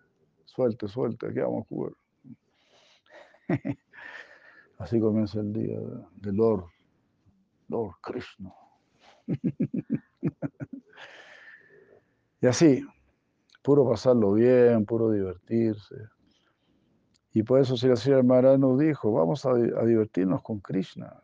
suelte, 0.44 0.86
suelte, 0.86 1.26
aquí 1.26 1.40
vamos 1.40 1.64
a 1.64 1.68
jugar. 1.68 1.92
Así 4.80 4.98
comienza 4.98 5.40
el 5.40 5.52
día 5.52 5.78
de 6.22 6.32
Lord, 6.32 6.64
Lord 7.68 7.96
Krishna. 8.00 8.50
y 12.40 12.46
así, 12.46 12.82
puro 13.62 13.86
pasarlo 13.86 14.32
bien, 14.32 14.86
puro 14.86 15.10
divertirse. 15.10 15.96
Y 17.34 17.42
por 17.42 17.60
eso 17.60 17.76
Sri 17.76 18.22
Maharaj 18.22 18.58
nos 18.58 18.78
dijo, 18.78 19.12
vamos 19.12 19.44
a, 19.44 19.52
divertirnos 19.84 20.42
con 20.42 20.60
Krishna. 20.60 21.14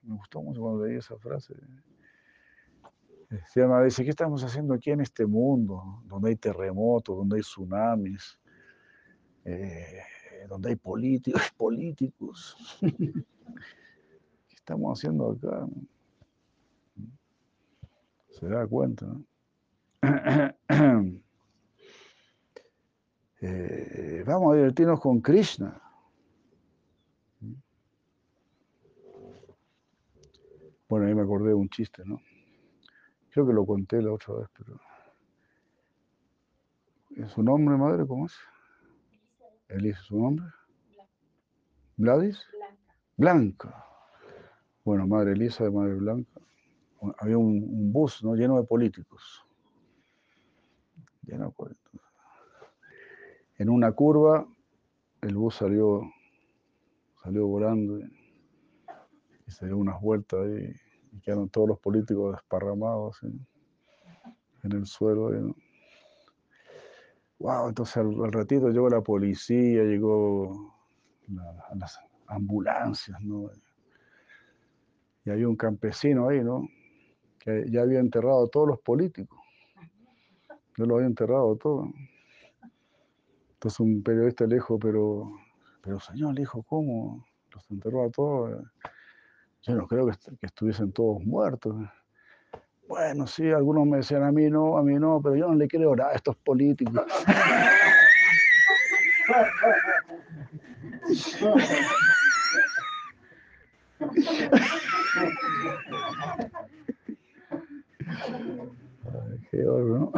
Me 0.00 0.16
gustó 0.16 0.40
mucho 0.40 0.62
cuando 0.62 0.86
leí 0.86 0.96
esa 0.96 1.18
frase. 1.18 1.54
Sri 3.48 3.62
dice, 3.84 4.04
¿qué 4.04 4.10
estamos 4.10 4.42
haciendo 4.42 4.72
aquí 4.72 4.90
en 4.90 5.02
este 5.02 5.26
mundo? 5.26 6.02
Donde 6.06 6.30
hay 6.30 6.36
terremotos, 6.36 7.14
donde 7.14 7.36
hay 7.36 7.42
tsunamis. 7.42 8.38
Eh, 9.44 10.00
donde 10.48 10.70
hay 10.70 10.76
políticos, 10.76 11.42
políticos. 11.56 12.56
¿Qué 12.80 13.24
estamos 14.54 14.98
haciendo 14.98 15.32
acá? 15.32 15.66
Se 18.30 18.48
da 18.48 18.66
cuenta, 18.66 19.06
eh, 23.40 24.24
vamos 24.26 24.52
a 24.52 24.56
divertirnos 24.56 25.00
con 25.00 25.20
Krishna. 25.20 25.80
Bueno, 30.88 31.06
ahí 31.06 31.14
me 31.14 31.22
acordé 31.22 31.48
de 31.48 31.54
un 31.54 31.68
chiste, 31.68 32.02
¿no? 32.04 32.20
Creo 33.30 33.46
que 33.46 33.52
lo 33.54 33.64
conté 33.64 34.02
la 34.02 34.12
otra 34.12 34.34
vez, 34.34 34.48
pero... 34.56 34.78
¿Es 37.16 37.30
su 37.32 37.42
nombre, 37.42 37.76
madre? 37.76 38.06
¿Cómo 38.06 38.26
es? 38.26 38.34
Elisa, 39.72 40.00
¿su 40.02 40.18
nombre? 40.18 40.46
¿Gladys? 41.96 42.44
Blanca. 42.52 42.94
Blanca. 43.16 43.86
Bueno, 44.84 45.06
madre 45.06 45.32
Elisa 45.32 45.64
de 45.64 45.70
Madre 45.70 45.94
Blanca. 45.94 46.40
Había 47.18 47.38
un, 47.38 47.92
bus 47.92 48.22
¿no? 48.22 48.34
lleno 48.34 48.56
de 48.56 48.64
políticos. 48.64 49.44
Lleno 51.22 51.46
de 51.46 51.50
políticos. 51.52 52.00
En 53.58 53.68
una 53.68 53.92
curva, 53.92 54.46
el 55.20 55.36
bus 55.36 55.56
salió, 55.56 56.02
salió 57.22 57.46
volando 57.46 57.98
y, 57.98 58.10
se 59.46 59.66
dio 59.66 59.76
unas 59.76 60.00
vueltas 60.00 60.40
ahí 60.40 60.74
y 61.12 61.20
quedaron 61.20 61.48
todos 61.50 61.68
los 61.68 61.78
políticos 61.78 62.32
desparramados 62.32 63.22
en, 63.22 63.46
el 64.62 64.86
suelo. 64.86 65.54
Wow, 67.42 67.70
entonces 67.70 67.96
al, 67.96 68.32
ratito 68.32 68.68
llegó 68.68 68.88
la 68.88 69.00
policía, 69.00 69.82
llegó 69.82 70.76
las 71.74 71.98
ambulancias, 72.28 73.20
¿no? 73.20 73.50
Y 75.24 75.30
había 75.30 75.48
un 75.48 75.56
campesino 75.56 76.28
ahí, 76.28 76.40
¿no? 76.44 76.68
Que 77.40 77.64
ya 77.68 77.82
había 77.82 77.98
enterrado 77.98 78.44
a 78.44 78.48
todos 78.48 78.68
los 78.68 78.80
políticos. 78.80 79.36
Yo 80.76 80.86
lo 80.86 80.94
había 80.94 81.08
enterrado 81.08 81.56
todo. 81.56 81.92
Entonces 83.54 83.80
un 83.80 84.04
periodista 84.04 84.46
le 84.46 84.54
dijo, 84.54 84.78
pero, 84.78 85.32
pero 85.82 85.98
señor, 85.98 86.34
le 86.34 86.42
dijo, 86.42 86.62
¿cómo? 86.62 87.26
Los 87.52 87.68
enterró 87.72 88.04
a 88.04 88.10
todos. 88.10 88.62
Yo 89.62 89.74
no 89.74 89.88
creo 89.88 90.06
que, 90.06 90.12
que 90.38 90.46
estuviesen 90.46 90.92
todos 90.92 91.20
muertos. 91.24 91.74
Bueno, 92.88 93.26
sí, 93.26 93.50
algunos 93.50 93.86
me 93.86 93.98
decían 93.98 94.22
a 94.22 94.32
mí 94.32 94.50
no, 94.50 94.76
a 94.76 94.82
mí 94.82 94.94
no, 94.94 95.20
pero 95.22 95.36
yo 95.36 95.48
no 95.48 95.54
le 95.54 95.68
quiero 95.68 95.90
orar 95.90 96.10
a 96.10 96.14
estos 96.14 96.36
políticos. 96.36 97.02
qué 109.50 109.58
¿no? 109.58 110.12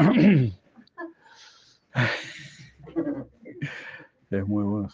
Es 4.30 4.46
muy 4.46 4.64
bueno. 4.64 4.88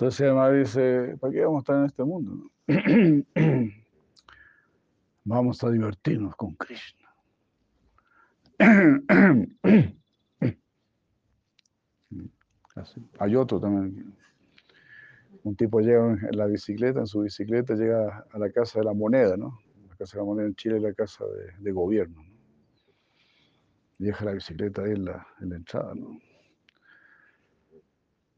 Entonces 0.00 0.22
además 0.22 0.54
dice, 0.54 1.14
¿para 1.20 1.30
qué 1.30 1.44
vamos 1.44 1.58
a 1.58 1.60
estar 1.60 1.76
en 1.76 1.84
este 1.84 2.02
mundo? 2.04 2.50
vamos 5.24 5.62
a 5.62 5.70
divertirnos 5.70 6.34
con 6.36 6.54
Krishna. 6.54 7.06
Hay 13.18 13.36
otro 13.36 13.60
también. 13.60 14.16
Un 15.42 15.54
tipo 15.54 15.80
llega 15.80 16.12
en 16.12 16.34
la 16.34 16.46
bicicleta, 16.46 17.00
en 17.00 17.06
su 17.06 17.20
bicicleta 17.20 17.74
llega 17.74 18.24
a 18.32 18.38
la 18.38 18.50
Casa 18.50 18.78
de 18.78 18.86
la 18.86 18.94
Moneda, 18.94 19.36
¿no? 19.36 19.60
La 19.86 19.96
Casa 19.96 20.16
de 20.16 20.22
la 20.22 20.24
Moneda 20.24 20.46
en 20.46 20.54
Chile 20.54 20.76
es 20.78 20.82
la 20.82 20.94
casa 20.94 21.26
de, 21.58 21.72
gobierno. 21.72 22.22
¿no? 22.22 22.30
deja 23.98 24.24
la 24.24 24.32
bicicleta 24.32 24.80
ahí 24.80 24.92
en 24.92 25.04
la, 25.04 25.26
en 25.42 25.50
la 25.50 25.56
entrada, 25.56 25.94
¿no? 25.94 26.18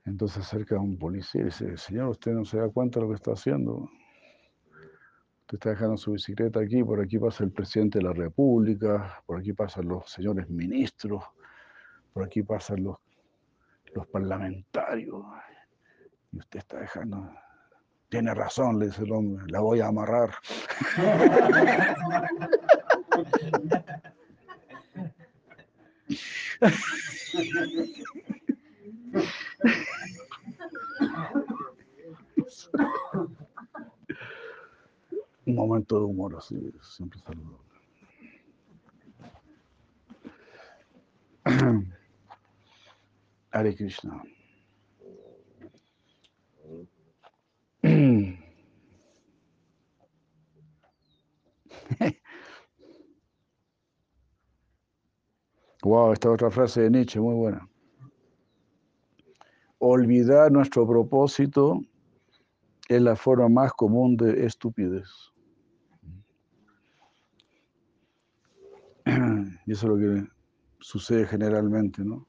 Entonces 0.04 0.38
acerca 0.38 0.76
a 0.76 0.80
un 0.80 0.98
policía 0.98 1.42
y 1.42 1.44
dice, 1.44 1.76
señor, 1.76 2.08
usted 2.08 2.32
no 2.32 2.44
se 2.44 2.58
da 2.58 2.68
cuenta 2.68 2.98
de 2.98 3.06
lo 3.06 3.10
que 3.10 3.16
está 3.16 3.32
haciendo. 3.32 3.88
Usted 5.42 5.54
está 5.54 5.70
dejando 5.70 5.96
su 5.96 6.12
bicicleta 6.12 6.60
aquí, 6.60 6.82
por 6.82 7.00
aquí 7.00 7.18
pasa 7.18 7.44
el 7.44 7.52
presidente 7.52 7.98
de 7.98 8.04
la 8.04 8.12
República, 8.12 9.22
por 9.26 9.38
aquí 9.38 9.52
pasan 9.52 9.86
los 9.86 10.10
señores 10.10 10.48
ministros, 10.48 11.22
por 12.12 12.24
aquí 12.24 12.42
pasan 12.42 12.82
los, 12.82 12.96
los 13.94 14.06
parlamentarios. 14.08 15.24
Y 16.32 16.38
usted 16.38 16.58
está 16.60 16.80
dejando. 16.80 17.30
Tiene 18.08 18.34
razón, 18.34 18.78
le 18.78 18.86
dice 18.86 19.04
el 19.04 19.12
hombre, 19.12 19.44
la 19.48 19.60
voy 19.60 19.80
a 19.80 19.86
amarrar. 19.86 20.30
Momento 35.66 35.98
de 35.98 36.04
humor 36.04 36.36
así, 36.36 36.56
siempre 36.82 37.18
saludable. 37.20 37.58
Hare 43.52 43.74
Krishna. 43.74 44.22
Wow, 55.84 56.12
esta 56.12 56.30
otra 56.30 56.48
frase 56.48 56.82
de 56.82 56.90
Nietzsche, 56.90 57.18
muy 57.18 57.34
buena. 57.34 57.68
Olvidar 59.78 60.52
nuestro 60.52 60.86
propósito 60.86 61.80
es 62.88 63.02
la 63.02 63.16
forma 63.16 63.48
más 63.48 63.72
común 63.72 64.16
de 64.16 64.46
estupidez. 64.46 65.31
Y 69.66 69.72
eso 69.72 69.86
es 69.86 69.92
lo 69.92 69.96
que 69.96 70.28
sucede 70.80 71.26
generalmente, 71.26 72.04
¿no? 72.04 72.26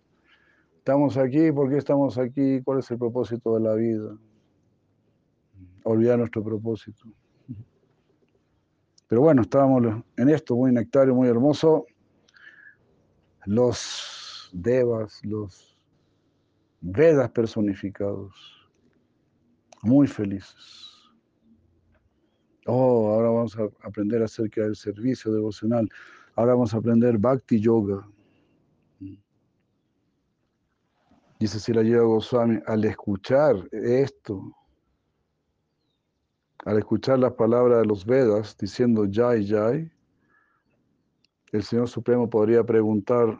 Estamos 0.77 1.17
aquí, 1.17 1.51
¿por 1.51 1.69
qué 1.69 1.77
estamos 1.77 2.17
aquí? 2.17 2.62
¿Cuál 2.62 2.79
es 2.79 2.91
el 2.91 2.97
propósito 2.97 3.55
de 3.55 3.62
la 3.62 3.73
vida? 3.73 4.17
Olvidar 5.83 6.19
nuestro 6.19 6.43
propósito. 6.43 7.05
Pero 9.07 9.21
bueno, 9.21 9.43
estábamos 9.43 10.03
en 10.17 10.29
esto, 10.29 10.55
muy 10.55 10.71
nectario, 10.71 11.15
muy 11.15 11.29
hermoso. 11.29 11.86
Los 13.45 14.49
devas, 14.53 15.19
los 15.23 15.73
Vedas 16.86 17.31
personificados, 17.31 18.36
muy 19.83 20.05
felices. 20.05 21.13
Oh, 22.65 23.13
ahora 23.13 23.29
vamos 23.29 23.57
a 23.57 23.69
aprender 23.88 24.21
acerca 24.21 24.63
del 24.63 24.75
servicio 24.75 25.31
devocional. 25.31 25.88
Ahora 26.35 26.53
vamos 26.53 26.73
a 26.73 26.77
aprender 26.77 27.17
Bhakti 27.19 27.59
Yoga. 27.59 28.07
Dice 31.39 31.59
Sila 31.59 31.83
Yoga 31.83 32.05
Goswami, 32.05 32.59
al 32.65 32.85
escuchar 32.85 33.55
esto, 33.71 34.51
al 36.65 36.79
escuchar 36.79 37.19
las 37.19 37.33
palabras 37.33 37.81
de 37.81 37.85
los 37.85 38.05
Vedas 38.05 38.57
diciendo 38.57 39.05
Jai 39.11 39.47
Jai, 39.47 39.91
el 41.51 41.63
Señor 41.63 41.87
Supremo 41.87 42.27
podría 42.27 42.63
preguntar, 42.63 43.39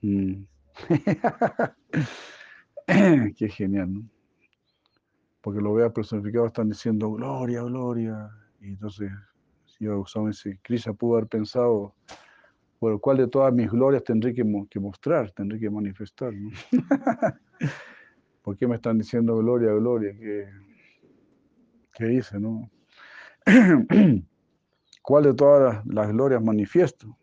mm, 0.00 0.44
qué 3.36 3.48
genial, 3.48 3.92
¿no? 3.92 4.08
Porque 5.42 5.60
los 5.60 5.74
Vedas 5.74 5.92
personificados 5.92 6.46
están 6.46 6.70
diciendo 6.70 7.12
gloria, 7.12 7.62
gloria, 7.62 8.30
y 8.60 8.68
entonces 8.68 9.10
Yoga 9.78 9.96
Goswami 9.96 10.28
dice, 10.28 10.58
Krishna 10.62 10.92
pudo 10.92 11.16
haber 11.16 11.28
pensado, 11.28 11.94
bueno, 12.80 12.98
¿cuál 12.98 13.16
de 13.18 13.28
todas 13.28 13.52
mis 13.52 13.70
glorias 13.70 14.04
tendré 14.04 14.34
que, 14.34 14.44
mostrar, 14.80 15.30
tendré 15.32 15.58
que 15.58 15.70
manifestar? 15.70 16.32
¿no? 16.32 16.50
¿Por 18.42 18.56
qué 18.56 18.66
me 18.66 18.76
están 18.76 18.98
diciendo 18.98 19.36
gloria, 19.36 19.72
gloria? 19.72 20.14
¿Qué, 20.16 20.48
qué 21.94 22.04
dice, 22.04 22.38
no? 22.38 22.70
¿Cuál 25.02 25.24
de 25.24 25.34
todas 25.34 25.84
las 25.86 26.08
glorias 26.08 26.42
manifiesto? 26.42 27.16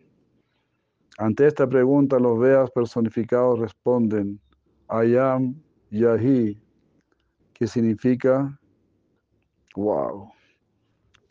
Ante 1.17 1.45
esta 1.45 1.67
pregunta, 1.67 2.17
los 2.17 2.39
Veas 2.39 2.71
personificados 2.71 3.59
responden, 3.59 4.39
Ayam 4.87 5.55
Yahi, 5.91 6.59
que 7.53 7.67
significa, 7.67 8.59
wow, 9.75 10.32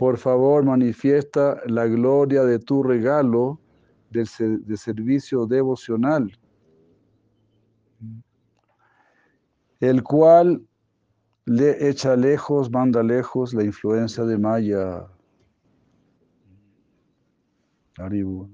por 0.03 0.19
favor 0.19 0.65
manifiesta 0.65 1.62
la 1.67 1.87
gloria 1.87 2.43
de 2.43 2.59
tu 2.59 2.83
regalo 2.83 3.61
de, 4.11 4.27
de 4.67 4.77
servicio 4.77 5.47
devocional, 5.47 6.37
el 9.79 10.03
cual 10.03 10.67
le 11.45 11.88
echa 11.88 12.17
lejos, 12.17 12.69
manda 12.69 13.01
lejos 13.05 13.55
la 13.55 13.62
influencia 13.62 14.25
de 14.25 14.38
Maya. 14.38 15.07
Aribu. 17.97 18.51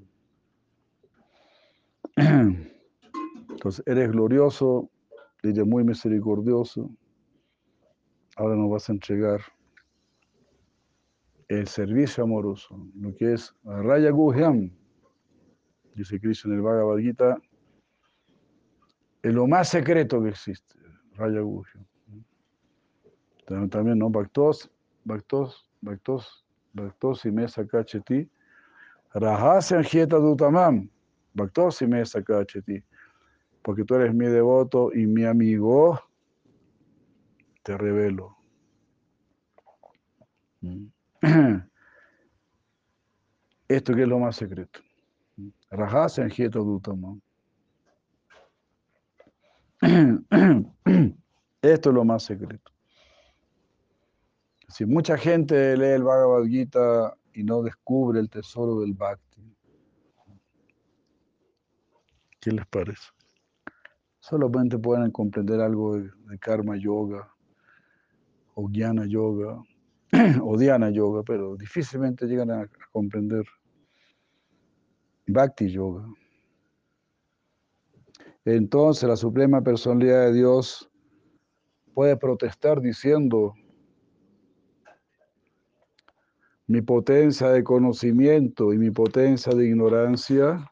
Entonces, 3.49 3.83
eres 3.87 4.13
glorioso, 4.13 4.91
eres 5.43 5.67
muy 5.67 5.83
misericordioso. 5.83 6.91
Ahora 8.37 8.55
nos 8.55 8.69
vas 8.69 8.91
a 8.91 8.93
entregar 8.93 9.41
el 11.49 11.67
servicio 11.67 12.25
amoroso, 12.25 12.79
lo 12.95 13.15
que 13.17 13.33
es 13.33 13.55
Raya 13.65 14.11
Guhyam, 14.11 14.71
dice 15.95 16.21
Cristo 16.21 16.49
en 16.49 16.55
el 16.55 16.63
Bhagavad 16.63 16.99
Gita, 16.99 17.41
es 19.23 19.35
lo 19.35 19.47
más 19.47 19.69
secreto 19.71 20.23
que 20.23 20.29
existe, 20.29 20.75
Raya 21.15 21.41
Guhyam. 21.41 21.85
También, 23.71 23.99
¿no? 23.99 24.11
Bhaktos, 24.11 24.71
Bhaktos, 25.05 25.71
Bhaktos, 25.81 26.47
Bhaktos 26.75 27.25
y 27.25 27.31
Mesa 27.31 27.67
Kacheti, 27.67 28.31
Rahasyan 29.15 29.85
Hieta 29.85 30.19
Dutamam, 30.19 30.91
Bhaktos 31.33 31.81
y 31.81 31.87
Mesa 31.87 32.23
Kacheti, 32.23 32.83
porque 33.63 33.85
tú 33.85 33.95
eres 33.95 34.15
mi 34.15 34.27
devoto 34.27 34.93
y 34.93 35.07
mi 35.07 35.25
amigo, 35.25 35.99
te 37.63 37.77
revelo. 37.77 38.37
Esto 43.69 43.95
que 43.95 44.03
es 44.03 44.09
lo 44.09 44.19
más 44.19 44.37
secreto. 44.37 44.81
Rahasyan 45.71 46.31
Hieta 46.31 46.59
Dutamam. 46.59 47.21
Esto 51.63 51.91
es 51.91 51.95
lo 51.95 52.05
más 52.05 52.23
secreto. 52.25 52.73
Si 54.69 54.85
mucha 54.87 55.17
gente 55.17 55.77
lee 55.77 55.95
el 55.95 56.03
Bhagavad 56.03 56.45
Gita 56.45 57.17
y 57.33 57.43
no 57.43 57.63
descubre 57.63 58.21
el 58.21 58.29
tesoro 58.29 58.81
del 58.81 58.93
Bhakti, 58.93 59.57
¿qué 62.41 62.53
les 62.53 62.67
parece? 62.67 63.09
Solamente 64.21 64.79
pueden 64.79 65.11
comprender 65.11 65.61
algo 65.61 65.97
de, 65.97 66.11
Karma 66.39 66.77
Yoga 66.77 67.33
o 68.55 68.69
Jnana 68.69 69.07
Yoga 69.07 69.63
o 70.43 70.57
Dhyana 70.57 70.91
Yoga, 70.91 71.23
pero 71.23 71.57
difícilmente 71.57 72.27
llegan 72.27 72.51
a, 72.51 72.63
a 72.63 72.69
comprender 72.93 73.45
Bhakti 75.27 75.71
Yoga. 75.71 76.07
Entonces 78.45 79.09
la 79.09 79.17
Suprema 79.17 79.63
Personalidad 79.63 80.27
de 80.27 80.35
Dios 80.35 80.91
puede 81.95 82.17
protestar 82.17 82.81
diciendo, 82.81 83.55
mi 86.67 86.83
potencia 86.83 87.49
de 87.49 87.63
conocimiento 87.65 88.73
y 88.73 88.79
mi 88.79 88.91
potencia 88.91 89.55
de 89.55 89.67
ignorancia, 89.67 90.71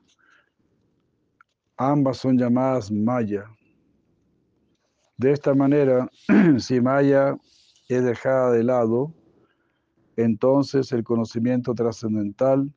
ambas 1.76 2.18
son 2.18 2.38
llamadas 2.38 2.90
Maya. 2.90 3.44
De 5.16 5.32
esta 5.32 5.54
manera, 5.54 6.08
si 6.58 6.80
Maya 6.80 7.36
es 7.88 8.04
dejada 8.04 8.52
de 8.52 8.64
lado, 8.64 9.14
entonces 10.16 10.92
el 10.92 11.04
conocimiento 11.04 11.74
trascendental 11.74 12.72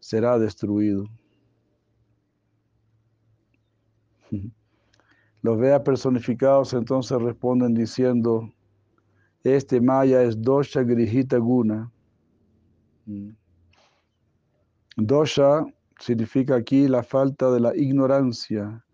será 0.00 0.38
destruido. 0.38 1.06
Los 5.42 5.58
Veas 5.58 5.82
personificados 5.82 6.74
entonces 6.74 7.20
responden 7.22 7.74
diciendo, 7.74 8.52
este 9.44 9.80
Maya 9.80 10.22
es 10.22 10.40
Dosha 10.42 10.82
Grihita 10.82 11.38
Guna 11.38 11.90
Mm. 13.08 13.30
Dosha 14.98 15.64
significa 15.98 16.56
aquí 16.56 16.88
la 16.88 17.02
falta 17.02 17.50
de 17.50 17.60
la 17.60 17.74
ignorancia 17.74 18.84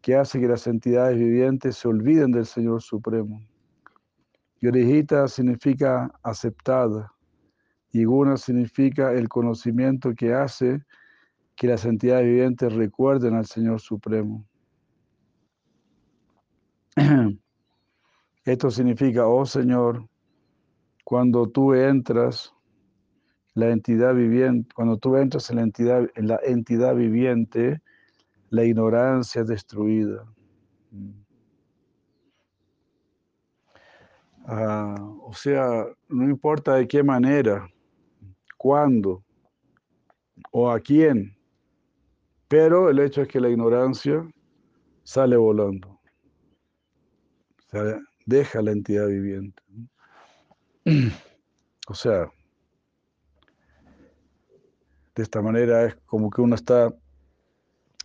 que 0.00 0.16
hace 0.16 0.40
que 0.40 0.48
las 0.48 0.66
entidades 0.66 1.16
vivientes 1.16 1.76
se 1.76 1.86
olviden 1.86 2.32
del 2.32 2.46
Señor 2.46 2.82
Supremo. 2.82 3.40
Yorihita 4.64 5.28
significa 5.28 6.10
aceptada 6.22 7.12
y 7.92 8.04
Guna 8.04 8.38
significa 8.38 9.12
el 9.12 9.28
conocimiento 9.28 10.14
que 10.14 10.32
hace 10.32 10.80
que 11.54 11.66
las 11.66 11.84
entidades 11.84 12.24
vivientes 12.24 12.72
recuerden 12.72 13.34
al 13.34 13.44
Señor 13.44 13.78
Supremo. 13.78 14.42
Esto 18.46 18.70
significa, 18.70 19.26
oh 19.26 19.44
Señor, 19.44 20.08
cuando 21.04 21.46
tú 21.46 21.74
entras, 21.74 22.54
la 23.52 23.68
entidad 23.68 24.14
viviente, 24.14 24.74
cuando 24.74 24.96
tú 24.96 25.16
entras 25.16 25.50
en 25.50 25.56
la 25.56 25.62
entidad, 25.62 26.08
en 26.14 26.26
la 26.26 26.40
entidad 26.42 26.96
viviente, 26.96 27.82
la 28.48 28.64
ignorancia 28.64 29.42
es 29.42 29.46
destruida. 29.46 30.24
Ah, 34.46 34.96
o 35.22 35.32
sea, 35.32 35.86
no 36.08 36.24
importa 36.24 36.74
de 36.74 36.86
qué 36.86 37.02
manera, 37.02 37.66
cuándo 38.58 39.24
o 40.50 40.70
a 40.70 40.80
quién, 40.80 41.36
pero 42.48 42.90
el 42.90 42.98
hecho 42.98 43.22
es 43.22 43.28
que 43.28 43.40
la 43.40 43.48
ignorancia 43.48 44.26
sale 45.02 45.36
volando. 45.36 45.88
O 45.88 47.70
sea, 47.70 48.00
deja 48.26 48.62
la 48.62 48.72
entidad 48.72 49.08
viviente. 49.08 49.62
O 51.86 51.92
sea, 51.92 52.32
de 55.14 55.22
esta 55.22 55.42
manera 55.42 55.84
es 55.84 55.94
como 56.06 56.30
que 56.30 56.40
uno 56.40 56.54
está 56.54 56.94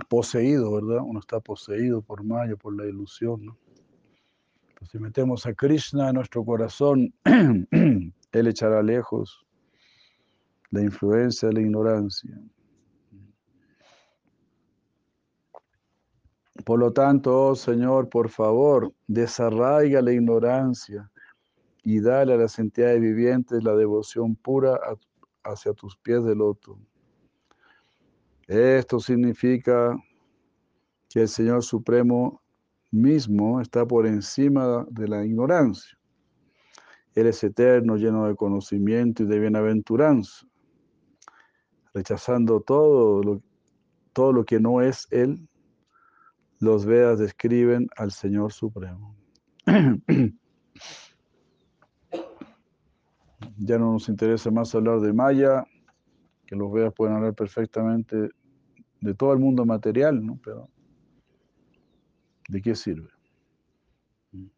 poseído, 0.10 0.73
¿verdad? 0.73 1.02
Uno 1.06 1.21
está 1.21 1.39
poseído 1.39 2.02
por 2.02 2.21
Maya, 2.25 2.58
por 2.58 2.75
la 2.75 2.86
ilusión, 2.86 3.45
¿no? 3.45 3.58
Si 4.88 4.98
metemos 5.00 5.46
a 5.46 5.54
Krishna 5.54 6.10
en 6.10 6.15
nuestro 6.15 6.44
corazón, 6.44 7.13
Él 8.32 8.48
echará 8.48 8.82
lejos 8.82 9.46
la 10.72 10.82
influencia 10.82 11.50
de 11.50 11.56
la 11.56 11.62
ignorancia. 11.62 12.39
Por 16.65 16.80
lo 16.80 16.92
tanto, 16.92 17.48
oh 17.48 17.56
Señor, 17.56 18.10
por 18.10 18.30
favor, 18.30 18.94
desarraiga 19.08 20.02
la 20.02 20.12
ignorancia 20.12 21.10
y 21.84 22.00
dale 22.00 22.34
a 22.34 22.38
las 22.38 22.60
entidades 22.60 23.02
vivientes 23.02 23.63
la 23.63 23.76
devoción 23.76 24.36
pura 24.36 24.80
hacia 25.44 25.74
tus 25.74 25.98
pies 25.98 26.24
de 26.24 26.36
loto. 26.36 26.78
Esto 28.48 29.00
significa 29.00 29.98
que 31.08 31.22
el 31.22 31.28
Señor 31.28 31.63
Supremo 31.63 32.42
mismo 32.91 33.62
está 33.62 33.86
por 33.86 34.08
encima 34.08 34.86
de 34.89 35.08
la 35.08 35.25
ignorancia. 35.25 35.97
Él 37.15 37.28
es 37.28 37.43
eterno, 37.43 37.97
lleno 37.97 38.28
de 38.28 38.36
conocimiento 38.36 39.23
y 39.23 39.25
de 39.25 39.39
bienaventuranza, 39.39 40.45
rechazando 41.93 42.62
todo 42.62 43.23
lo, 43.23 43.41
todo 44.13 44.32
lo 44.32 44.45
que 44.45 44.60
no 44.60 44.82
es 44.82 45.08
Él. 45.12 45.47
Los 46.60 46.86
Vedas 46.86 47.19
describen 47.19 47.88
al 47.95 48.12
Señor 48.12 48.52
Supremo. 48.52 49.15
ya 53.58 53.78
no 53.78 53.93
nos 53.93 54.10
interesa 54.10 54.52
más 54.52 54.73
hablar 54.75 54.99
de 55.02 55.13
Maya, 55.13 55.65
que 56.45 56.56
los 56.56 56.71
Vedas 56.71 56.93
pueden 56.93 57.15
hablar 57.15 57.34
perfectamente 57.34 58.30
de 59.02 59.13
todo 59.13 59.34
el 59.34 59.39
mundo 59.39 59.65
material, 59.65 60.25
¿no? 60.25 60.39
Pero 60.43 60.69
¿de 62.49 62.62
qué 62.62 62.75
sirve? 62.75 63.09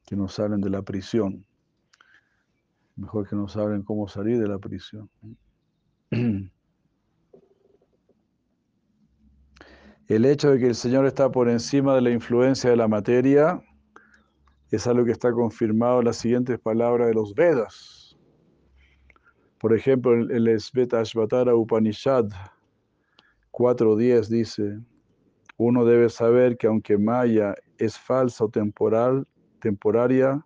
Que 0.06 0.16
nos 0.16 0.40
hablen 0.40 0.62
de 0.62 0.70
la 0.70 0.82
prisión. 0.82 1.46
Mejor 2.96 3.30
que 3.30 3.36
nos 3.36 3.56
hablen 3.56 3.84
cómo 3.84 4.08
salir 4.08 4.40
de 4.40 4.48
la 4.48 4.58
prisión. 4.58 5.10
El 10.08 10.26
hecho 10.26 10.52
de 10.52 10.60
que 10.60 10.68
el 10.68 10.76
Señor 10.76 11.06
está 11.06 11.32
por 11.32 11.48
encima 11.48 11.96
de 11.96 12.02
la 12.02 12.10
influencia 12.10 12.70
de 12.70 12.76
la 12.76 12.90
materia 12.90 13.62
es 14.70 14.86
algo 14.88 15.06
que 15.06 15.12
está 15.12 15.32
confirmado 15.32 16.00
en 16.00 16.06
las 16.06 16.18
siguientes 16.18 16.60
palabras 16.60 17.08
de 17.08 17.14
los 17.14 17.34
Vedas. 17.34 18.18
Por 19.58 19.74
ejemplo, 19.74 20.14
el 20.14 20.60
Sveta 20.60 21.02
Upanishad 21.56 22.26
4.10 23.52 24.28
dice, 24.28 24.80
uno 25.58 25.86
debe 25.86 26.10
saber 26.10 26.58
que 26.58 26.68
aunque 26.68 26.98
Maya 26.98 27.56
es 27.82 27.98
falsa 27.98 28.46
o 28.46 28.50
temporal, 28.50 29.28
temporaria, 29.60 30.46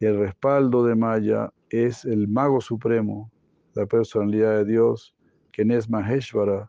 el 0.00 0.18
respaldo 0.18 0.84
de 0.84 0.96
Maya 0.96 1.52
es 1.70 2.04
el 2.04 2.26
mago 2.26 2.60
supremo, 2.60 3.30
la 3.74 3.86
personalidad 3.86 4.56
de 4.56 4.64
Dios, 4.64 5.14
quien 5.52 5.70
es 5.70 5.88
Maheshvara, 5.88 6.68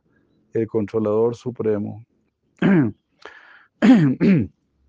el 0.54 0.68
controlador 0.68 1.36
supremo. 1.36 2.06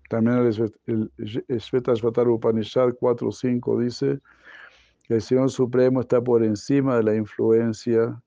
También 0.09 0.53
el 0.85 1.11
Svetasvatara 1.59 2.29
Upanishad 2.29 2.89
4.5 2.89 3.83
dice 3.83 4.21
el 5.09 5.21
Señor 5.21 5.49
Supremo 5.49 6.01
está 6.01 6.21
por 6.21 6.43
encima 6.43 6.97
de 6.97 7.03
la 7.03 7.15
influencia 7.15 8.21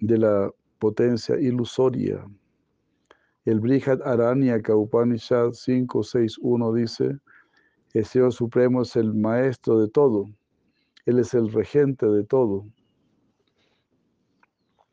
de 0.00 0.18
la 0.18 0.50
potencia 0.78 1.38
ilusoria. 1.38 2.26
El 3.44 3.58
Brihad 3.58 4.00
Aranyaka 4.02 4.76
Upanishad 4.76 5.48
5.6.1 5.48 6.74
dice, 6.74 7.18
el 7.92 8.04
Señor 8.04 8.32
Supremo 8.32 8.82
es 8.82 8.94
el 8.94 9.12
maestro 9.14 9.80
de 9.80 9.88
todo, 9.88 10.30
Él 11.06 11.18
es 11.18 11.34
el 11.34 11.52
regente 11.52 12.06
de 12.06 12.22
todo. 12.22 12.64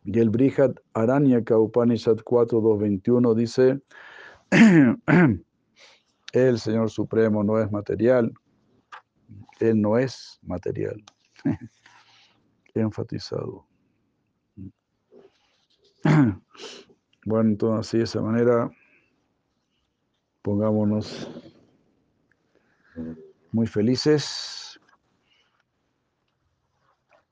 Y 0.04 0.18
el 0.18 0.32
Brihad 0.32 0.74
Aranyaka 0.94 1.60
Upanishad 1.60 2.18
4.2.21 2.18 3.36
dice, 3.36 3.80
el 6.34 6.60
Señor 6.60 6.90
Supremo 6.90 7.44
no 7.44 7.60
es 7.60 7.72
material, 7.72 8.34
Él 9.60 9.80
no 9.80 10.00
es 10.00 10.40
material. 10.42 11.04
Enfatizado. 12.74 13.68
Bueno, 17.26 17.50
entonces 17.50 17.88
así 17.88 17.98
de 17.98 18.04
esa 18.06 18.22
manera 18.22 18.72
pongámonos 20.42 21.30
muy 23.52 23.68
felices 23.68 24.80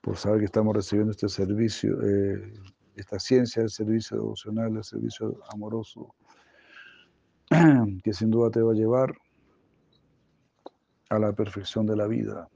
por 0.02 0.18
saber 0.18 0.40
que 0.40 0.46
estamos 0.46 0.76
recibiendo 0.76 1.12
este 1.12 1.30
servicio, 1.30 2.02
eh, 2.02 2.54
esta 2.96 3.20
ciencia 3.20 3.62
del 3.62 3.70
servicio 3.70 4.18
devocional, 4.18 4.76
el 4.78 4.84
servicio 4.84 5.40
amoroso, 5.54 6.16
que 8.04 8.14
sin 8.14 8.32
duda 8.32 8.50
te 8.50 8.62
va 8.62 8.72
a 8.72 8.76
llevar 8.76 9.14
a 11.10 11.20
la 11.20 11.34
perfección 11.34 11.86
de 11.86 11.96
la 11.96 12.08
vida. 12.08 12.48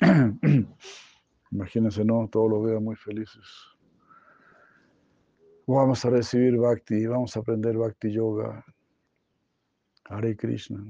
Imagínense, 1.50 2.04
¿no? 2.04 2.28
Todos 2.30 2.50
los 2.50 2.64
vean 2.64 2.84
muy 2.84 2.96
felices. 2.96 3.42
Vamos 5.72 6.04
a 6.04 6.10
recibir 6.10 6.56
Bhakti, 6.58 7.06
vamos 7.06 7.36
a 7.36 7.40
aprender 7.40 7.76
Bhakti 7.76 8.10
Yoga. 8.10 8.64
Hare 10.06 10.36
Krishna. 10.36 10.84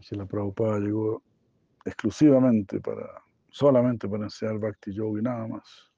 Si 0.00 0.16
la 0.16 0.24
Prabhupada 0.24 0.78
llegó 0.78 1.22
exclusivamente 1.84 2.80
para, 2.80 3.22
solamente 3.50 4.08
para 4.08 4.24
enseñar 4.24 4.58
Bhakti 4.58 4.94
Yoga 4.94 5.20
y 5.20 5.22
nada 5.22 5.46
más. 5.46 5.92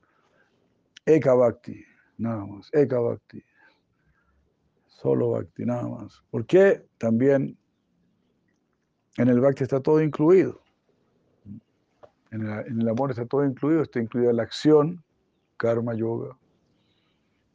Eka 1.07 1.35
Bhakti, 1.35 1.85
nada 2.17 2.45
más. 2.45 2.69
Eka 2.73 2.99
Bhakti. 2.99 3.45
Solo 4.89 5.31
Bhakti, 5.31 5.65
nada 5.67 5.87
más. 5.87 6.21
Porque 6.33 6.85
también 6.99 7.57
en 9.19 9.29
el 9.29 9.41
Bhakti 9.41 9.63
está 9.63 9.81
todo 9.81 10.03
incluido. 10.03 10.61
En 12.33 12.43
el, 12.43 12.67
en 12.67 12.81
el 12.81 12.89
amor 12.89 13.13
está 13.13 13.25
todo 13.25 13.45
incluido, 13.45 13.83
está 13.83 14.01
incluida 14.01 14.33
la 14.33 14.43
acción, 14.43 15.05
karma 15.59 15.95
yoga, 15.95 16.37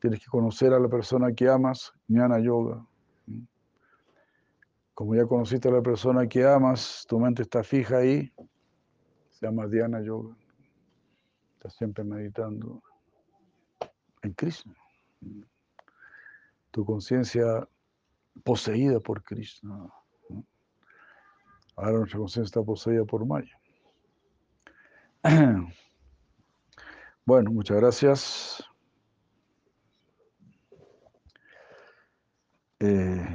Tienes 0.04 0.20
que 0.20 0.28
conocer 0.28 0.74
a 0.74 0.80
la 0.82 0.90
persona 0.90 1.32
que 1.32 1.48
amas, 1.48 1.94
Jnana 2.10 2.38
Yoga. 2.38 2.86
Como 4.94 5.16
ya 5.16 5.26
conociste 5.26 5.70
a 5.70 5.72
la 5.72 5.82
persona 5.82 6.28
que 6.28 6.46
amas, 6.46 7.06
tu 7.08 7.18
mente 7.22 7.44
está 7.44 7.64
fija 7.64 8.00
ahí, 8.00 8.30
se 9.30 9.46
llama 9.46 9.66
Dhyana 9.66 10.02
Yoga. 10.02 10.36
Estás 11.54 11.76
siempre 11.76 12.04
meditando 12.04 12.84
en 14.24 14.34
Krishna. 14.34 14.76
Tu 16.72 16.84
conciencia 16.84 17.66
poseída 18.44 19.00
por 19.00 19.24
Krishna. 19.24 19.90
Ahora 21.78 22.00
nuestra 22.00 22.20
conciencia 22.20 22.50
está 22.50 22.62
poseída 22.62 23.06
por 23.06 23.26
Maya. 23.26 23.58
Bueno, 27.26 27.52
muchas 27.52 27.78
gracias. 27.78 28.73
Eh, 32.86 33.26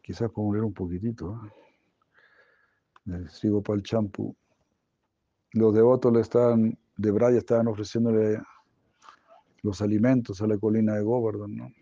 quizás 0.00 0.30
podemos 0.30 0.54
leer 0.54 0.64
un 0.64 0.72
poquitito. 0.72 1.40
el 3.06 3.28
Sri 3.28 3.50
Gopal 3.50 3.82
Champu, 3.82 4.36
los 5.54 5.74
devotos 5.74 6.12
le 6.12 6.20
estaban, 6.20 6.78
de 6.96 7.10
Braya 7.10 7.38
estaban 7.38 7.66
ofreciéndole 7.66 8.40
los 9.62 9.82
alimentos 9.82 10.40
a 10.42 10.46
la 10.46 10.58
colina 10.58 10.94
de 10.94 11.02
Govardhan, 11.02 11.56
¿no? 11.56 11.72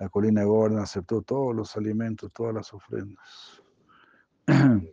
La 0.00 0.08
colina 0.08 0.40
de 0.40 0.48
Govardhan 0.48 0.80
aceptó 0.80 1.22
todos 1.22 1.54
los 1.54 1.76
alimentos, 1.76 2.32
todas 2.32 2.52
las 2.52 2.74
ofrendas. 2.74 3.62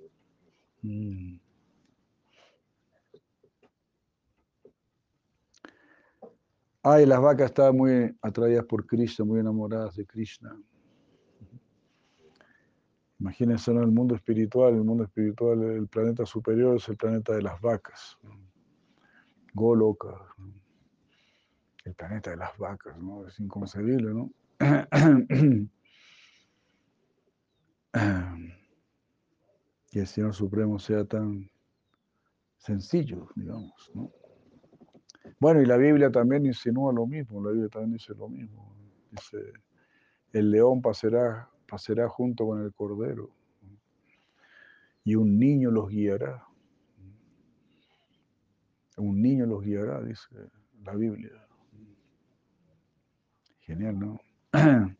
Mm. 0.83 1.39
Ay, 6.83 7.05
las 7.05 7.21
vacas 7.21 7.47
estaban 7.47 7.75
muy 7.75 8.15
atraídas 8.21 8.65
por 8.65 8.85
Krishna, 8.85 9.25
muy 9.25 9.39
enamoradas 9.39 9.95
de 9.95 10.05
Krishna. 10.05 10.57
Imagínense 13.19 13.71
en 13.71 13.77
el 13.77 13.91
mundo 13.91 14.13
espiritual, 14.15 14.75
el 14.75 14.83
mundo 14.83 15.03
espiritual, 15.03 15.63
el 15.63 15.87
planeta 15.87 16.25
superior 16.25 16.77
es 16.77 16.87
el 16.87 16.97
planeta 16.97 17.33
de 17.33 17.41
las 17.41 17.59
vacas. 17.59 18.17
Goloka, 19.53 20.35
el 21.83 21.95
planeta 21.95 22.29
de 22.29 22.37
las 22.37 22.55
vacas, 22.57 22.95
¿no? 22.99 23.25
Es 23.27 23.39
inconcebible, 23.39 24.13
¿no? 24.13 24.29
que 29.89 29.99
el 29.99 30.07
Señor 30.07 30.35
Supremo 30.35 30.77
sea 30.77 31.05
tan 31.05 31.49
sencillo, 32.57 33.29
digamos, 33.35 33.91
¿no? 33.95 34.11
Bueno, 35.39 35.61
y 35.61 35.65
la 35.65 35.77
Biblia 35.77 36.11
también 36.11 36.45
insinúa 36.45 36.91
lo 36.93 37.05
mismo, 37.05 37.43
la 37.43 37.51
Biblia 37.51 37.69
también 37.69 37.93
dice 37.93 38.13
lo 38.15 38.29
mismo. 38.29 38.75
Dice, 39.11 39.37
el 40.33 40.51
león 40.51 40.81
pasará 40.81 41.49
pasará 41.67 42.07
junto 42.07 42.47
con 42.47 42.63
el 42.63 42.73
cordero 42.73 43.29
y 45.03 45.15
un 45.15 45.37
niño 45.37 45.69
los 45.69 45.89
guiará. 45.89 46.43
Un 48.97 49.21
niño 49.21 49.45
los 49.45 49.63
guiará, 49.63 50.01
dice 50.01 50.27
la 50.83 50.95
Biblia. 50.95 51.31
Genial, 53.59 53.99
¿no? 53.99 54.19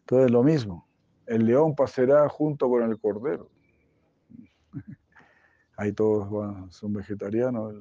Entonces 0.00 0.30
lo 0.30 0.42
mismo, 0.42 0.88
el 1.26 1.44
león 1.44 1.74
pasará 1.76 2.28
junto 2.28 2.68
con 2.68 2.82
el 2.82 2.98
cordero. 2.98 3.50
Ahí 5.76 5.92
todos 5.92 6.74
son 6.74 6.92
vegetarianos. 6.92 7.74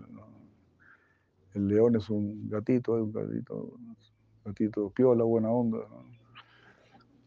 El, 1.59 1.67
león 1.67 1.95
es 1.95 2.09
un 2.09 2.49
gatito, 2.49 2.97
es 2.97 3.03
un 3.03 3.11
gatito, 3.11 3.55
un 3.55 3.97
gatito 4.45 4.89
piola, 4.91 5.23
buena 5.23 5.49
onda 5.49 5.79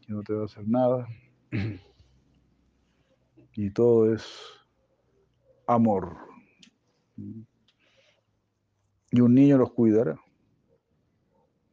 que 0.05 0.13
no 0.13 0.23
te 0.23 0.33
va 0.33 0.41
a 0.41 0.45
hacer 0.45 0.67
nada. 0.67 1.07
Y 3.55 3.69
todo 3.69 4.11
es 4.11 4.25
amor. 5.67 6.17
Y 7.15 7.45
un 9.21 9.35
niño 9.35 9.59
los 9.59 9.71
cuidará. 9.73 10.19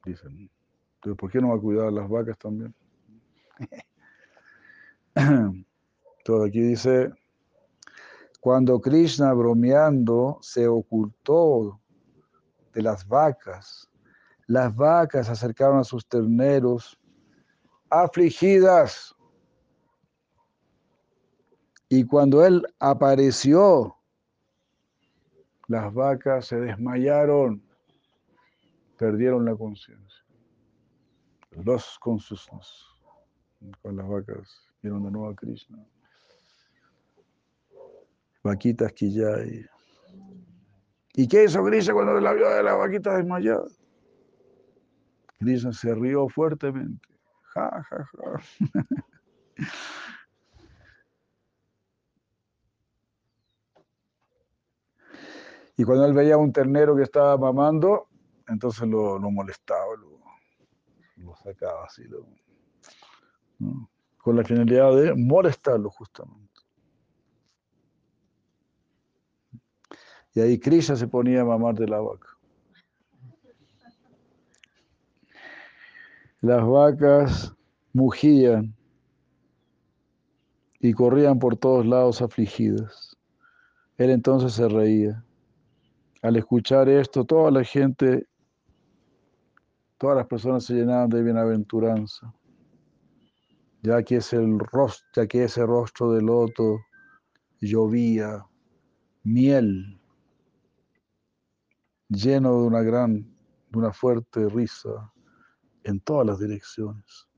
Dicen. 0.04 0.50
Entonces, 0.96 1.18
¿por 1.18 1.30
qué 1.30 1.40
no 1.40 1.48
va 1.48 1.54
a 1.54 1.60
cuidar 1.60 1.86
a 1.86 1.90
las 1.90 2.06
vacas 2.06 2.36
también? 2.36 2.74
Todo 6.24 6.44
aquí 6.44 6.60
dice, 6.60 7.10
cuando 8.40 8.78
Krishna 8.78 9.32
bromeando 9.32 10.36
se 10.42 10.68
ocultó 10.68 11.80
de 12.72 12.82
las 12.82 13.06
vacas, 13.06 13.90
las 14.46 14.74
vacas 14.74 15.28
acercaron 15.28 15.78
a 15.78 15.84
sus 15.84 16.06
terneros 16.06 16.98
afligidas. 17.88 19.14
Y 21.88 22.04
cuando 22.04 22.44
él 22.44 22.66
apareció, 22.78 23.96
las 25.68 25.92
vacas 25.94 26.46
se 26.46 26.60
desmayaron, 26.60 27.62
perdieron 28.98 29.44
la 29.44 29.54
conciencia. 29.54 30.24
Los 31.52 31.98
consciousness. 32.00 32.86
Con 33.82 33.96
las 33.96 34.08
vacas 34.08 34.68
vieron 34.82 35.04
de 35.04 35.10
nuevo 35.10 35.28
a 35.28 35.34
Krishna. 35.34 35.78
Vaquitas 38.42 38.92
hay. 39.00 39.64
¿Y 41.14 41.26
qué 41.28 41.44
hizo 41.44 41.64
Krishna 41.64 41.94
cuando 41.94 42.20
la 42.20 42.32
vio 42.32 42.48
de 42.48 42.62
la 42.62 42.74
vaquita 42.74 43.16
desmayada? 43.16 43.66
Krishna 45.38 45.72
se 45.72 45.94
rió 45.94 46.28
fuertemente. 46.28 47.08
Y 55.80 55.84
cuando 55.84 56.04
él 56.04 56.12
veía 56.12 56.36
un 56.36 56.52
ternero 56.52 56.94
que 56.94 57.04
estaba 57.04 57.38
mamando, 57.38 58.08
entonces 58.48 58.86
lo, 58.86 59.18
molestaba, 59.18 59.96
lo, 61.16 61.34
sacaba 61.36 61.86
así, 61.86 62.02
con 64.18 64.36
la 64.36 64.44
finalidad 64.44 64.94
de 64.94 65.14
molestarlo 65.14 65.88
justamente. 65.88 66.49
Y 70.34 70.40
ahí 70.40 70.58
Krishna 70.58 70.96
se 70.96 71.08
ponía 71.08 71.42
a 71.42 71.44
mamar 71.44 71.74
de 71.74 71.88
la 71.88 72.00
vaca. 72.00 72.28
Las 76.40 76.66
vacas 76.66 77.54
mugían 77.92 78.74
y 80.78 80.92
corrían 80.94 81.38
por 81.38 81.56
todos 81.56 81.84
lados 81.84 82.22
afligidas. 82.22 83.16
Él 83.98 84.10
entonces 84.10 84.54
se 84.54 84.66
reía. 84.66 85.22
Al 86.22 86.36
escuchar 86.36 86.88
esto, 86.88 87.24
toda 87.24 87.50
la 87.50 87.64
gente, 87.64 88.26
todas 89.98 90.16
las 90.16 90.26
personas 90.26 90.64
se 90.64 90.74
llenaban 90.74 91.10
de 91.10 91.22
bienaventuranza, 91.22 92.32
ya 93.82 94.02
que, 94.02 94.16
es 94.16 94.32
el 94.32 94.58
ya 95.14 95.26
que 95.26 95.44
ese 95.44 95.66
rostro 95.66 96.12
de 96.12 96.22
loto 96.22 96.78
llovía 97.60 98.46
miel, 99.22 99.99
lleno 102.10 102.60
de 102.60 102.66
una 102.66 102.82
gran, 102.82 103.22
de 103.70 103.78
una 103.78 103.92
fuerte 103.92 104.48
risa 104.48 105.12
en 105.84 106.00
todas 106.00 106.26
las 106.26 106.38
direcciones. 106.38 107.28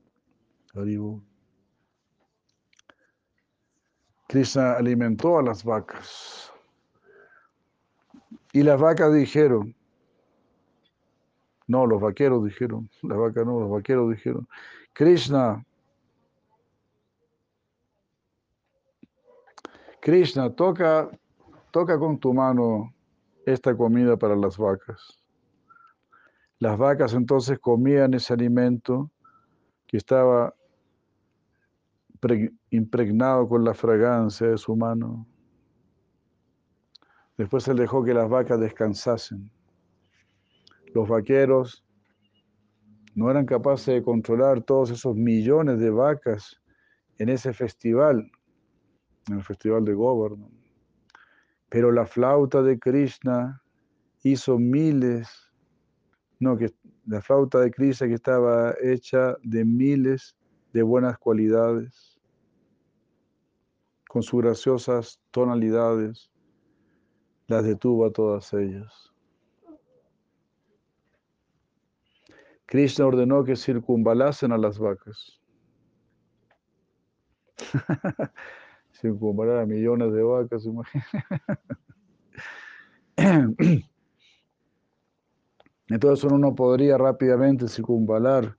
Krishna 4.27 4.73
alimentó 4.73 5.37
a 5.37 5.43
las 5.43 5.63
vacas. 5.63 6.51
Y 8.51 8.63
las 8.63 8.79
vacas 8.79 9.13
dijeron, 9.13 9.75
no, 11.67 11.85
los 11.85 12.01
vaqueros 12.01 12.43
dijeron, 12.43 12.89
las 13.03 13.17
vacas 13.17 13.45
no, 13.45 13.59
los 13.59 13.69
vaqueros 13.69 14.09
dijeron, 14.09 14.47
Krishna, 14.93 15.65
Krishna, 20.01 20.53
toca, 20.53 21.09
toca 21.71 21.97
con 21.97 22.19
tu 22.19 22.33
mano 22.33 22.93
esta 23.45 23.75
comida 23.75 24.17
para 24.17 24.35
las 24.35 24.57
vacas. 24.57 25.19
Las 26.59 26.77
vacas 26.77 27.13
entonces 27.13 27.59
comían 27.59 28.13
ese 28.13 28.33
alimento 28.33 29.11
que 29.87 29.97
estaba 29.97 30.55
impregnado 32.69 33.49
con 33.49 33.65
la 33.65 33.73
fragancia 33.73 34.47
de 34.47 34.57
su 34.57 34.75
mano. 34.75 35.27
Después 37.37 37.67
él 37.67 37.77
dejó 37.77 38.03
que 38.03 38.13
las 38.13 38.29
vacas 38.29 38.59
descansasen. 38.59 39.51
Los 40.93 41.09
vaqueros 41.09 41.83
no 43.15 43.29
eran 43.29 43.45
capaces 43.45 43.95
de 43.95 44.03
controlar 44.03 44.61
todos 44.61 44.89
esos 44.91 45.15
millones 45.15 45.79
de 45.79 45.89
vacas 45.89 46.61
en 47.17 47.29
ese 47.29 47.53
festival, 47.53 48.31
en 49.27 49.35
el 49.35 49.43
festival 49.43 49.83
de 49.85 49.93
Govardhan. 49.93 50.62
Pero 51.73 51.91
la 51.91 52.05
flauta 52.05 52.61
de 52.61 52.77
Krishna 52.77 53.63
hizo 54.21 54.59
miles 54.59 55.43
no, 56.39 56.55
que 56.55 56.71
la 57.07 57.19
flauta 57.19 57.61
de 57.61 57.71
Krishna 57.71 58.07
que 58.07 58.13
estaba 58.13 58.75
hecha 58.79 59.35
de 59.41 59.65
miles 59.65 60.35
de 60.71 60.83
buenas 60.83 61.17
cualidades, 61.17 62.19
con 64.07 64.21
sus 64.21 64.43
graciosas 64.43 65.19
tonalidades, 65.31 66.29
las 67.47 67.63
detuvo 67.63 68.05
a 68.05 68.11
todas 68.11 68.53
ellas. 68.53 69.11
Krishna 72.67 73.07
ordenó 73.07 73.43
que 73.43 73.55
circunvalasen 73.55 74.51
a 74.51 74.57
las 74.59 74.77
vacas. 74.77 75.41
Circunvalar 79.03 79.57
a 79.59 79.65
millones 79.65 80.13
de 80.13 80.23
vacas, 80.23 80.65
imagínate. 80.65 81.09
Entonces 85.89 86.23
uno 86.23 86.37
no 86.37 86.55
podría 86.55 86.97
rápidamente 86.97 87.67
circunvalar 87.67 88.57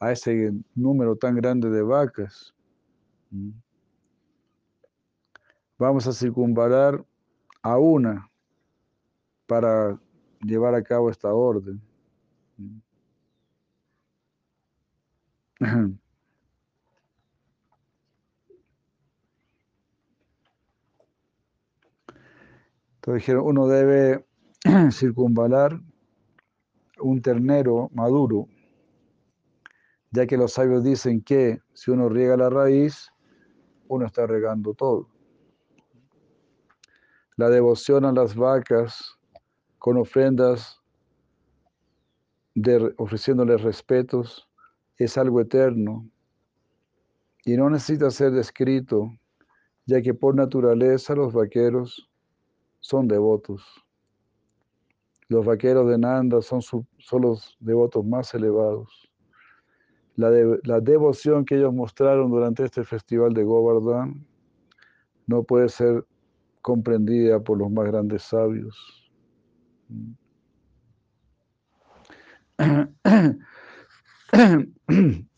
a 0.00 0.10
ese 0.10 0.52
número 0.74 1.14
tan 1.14 1.36
grande 1.36 1.70
de 1.70 1.82
vacas. 1.82 2.52
vamos 5.78 6.08
a 6.08 6.12
circunvalar 6.12 7.04
a 7.62 7.78
una 7.78 8.28
para 9.46 9.96
llevar 10.40 10.74
a 10.74 10.82
cabo 10.82 11.10
esta 11.10 11.32
orden. 11.32 11.80
Dijeron, 23.14 23.46
uno 23.46 23.68
debe 23.68 24.26
circunvalar 24.90 25.80
un 26.98 27.22
ternero 27.22 27.88
maduro, 27.92 28.48
ya 30.10 30.26
que 30.26 30.36
los 30.36 30.52
sabios 30.52 30.82
dicen 30.82 31.22
que 31.22 31.60
si 31.72 31.92
uno 31.92 32.08
riega 32.08 32.36
la 32.36 32.50
raíz, 32.50 33.12
uno 33.88 34.06
está 34.06 34.26
regando 34.26 34.74
todo. 34.74 35.08
La 37.36 37.48
devoción 37.48 38.04
a 38.04 38.12
las 38.12 38.34
vacas 38.34 39.16
con 39.78 39.98
ofrendas, 39.98 40.80
de, 42.54 42.92
ofreciéndoles 42.96 43.62
respetos, 43.62 44.48
es 44.96 45.16
algo 45.16 45.40
eterno 45.42 46.10
y 47.44 47.56
no 47.56 47.70
necesita 47.70 48.10
ser 48.10 48.32
descrito, 48.32 49.12
ya 49.84 50.02
que 50.02 50.14
por 50.14 50.34
naturaleza 50.34 51.14
los 51.14 51.32
vaqueros 51.32 52.10
son 52.86 53.08
devotos. 53.08 53.62
Los 55.28 55.44
vaqueros 55.44 55.90
de 55.90 55.98
Nanda 55.98 56.40
son, 56.40 56.62
son 56.62 56.86
los 57.20 57.56
devotos 57.58 58.04
más 58.04 58.32
elevados. 58.32 59.10
La, 60.14 60.30
la, 60.62 60.80
devoción 60.80 61.44
que 61.44 61.56
ellos 61.56 61.74
mostraron 61.74 62.30
durante 62.30 62.64
este 62.64 62.84
festival 62.84 63.34
de 63.34 63.42
Govardhan 63.42 64.24
no 65.26 65.42
puede 65.42 65.68
ser 65.68 66.06
comprendida 66.62 67.40
por 67.40 67.58
los 67.58 67.70
más 67.70 67.86
grandes 67.86 68.22
sabios. 68.22 69.10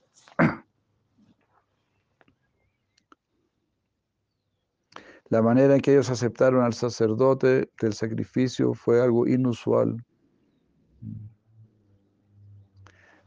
La 5.31 5.43
manera 5.43 5.75
en 5.75 5.81
que 5.81 5.93
ellos 5.93 6.11
aceptaron 6.11 6.65
al 6.65 6.73
sacerdote 6.73 7.71
del 7.81 7.93
sacrificio 7.93 8.73
fue 8.73 9.03
algo 9.03 9.27
inusual. 9.27 10.03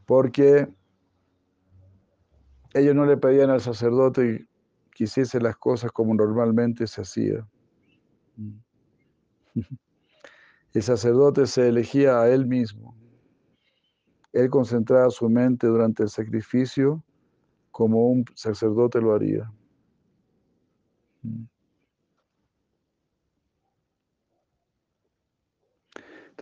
Porque 0.04 0.68
ellos 2.74 2.94
no 2.94 3.06
le 3.06 3.16
pedían 3.16 3.50
al 3.50 3.60
sacerdote 3.60 4.46
que 4.90 5.04
hiciese 5.04 5.40
las 5.40 5.56
cosas 5.56 5.92
como 5.92 6.14
normalmente 6.14 6.86
se 6.86 7.02
hacía. 7.02 7.46
El 10.74 10.82
sacerdote 10.82 11.46
se 11.46 11.68
elegía 11.68 12.18
a 12.18 12.30
él 12.30 12.46
mismo. 12.46 12.96
Él 14.32 14.48
concentraba 14.48 15.10
su 15.10 15.28
mente 15.28 15.66
durante 15.66 16.02
el 16.02 16.08
sacrificio 16.08 17.04
como 17.70 18.08
un 18.08 18.24
sacerdote 18.34 18.98
lo 19.02 19.12
haría. 19.14 19.52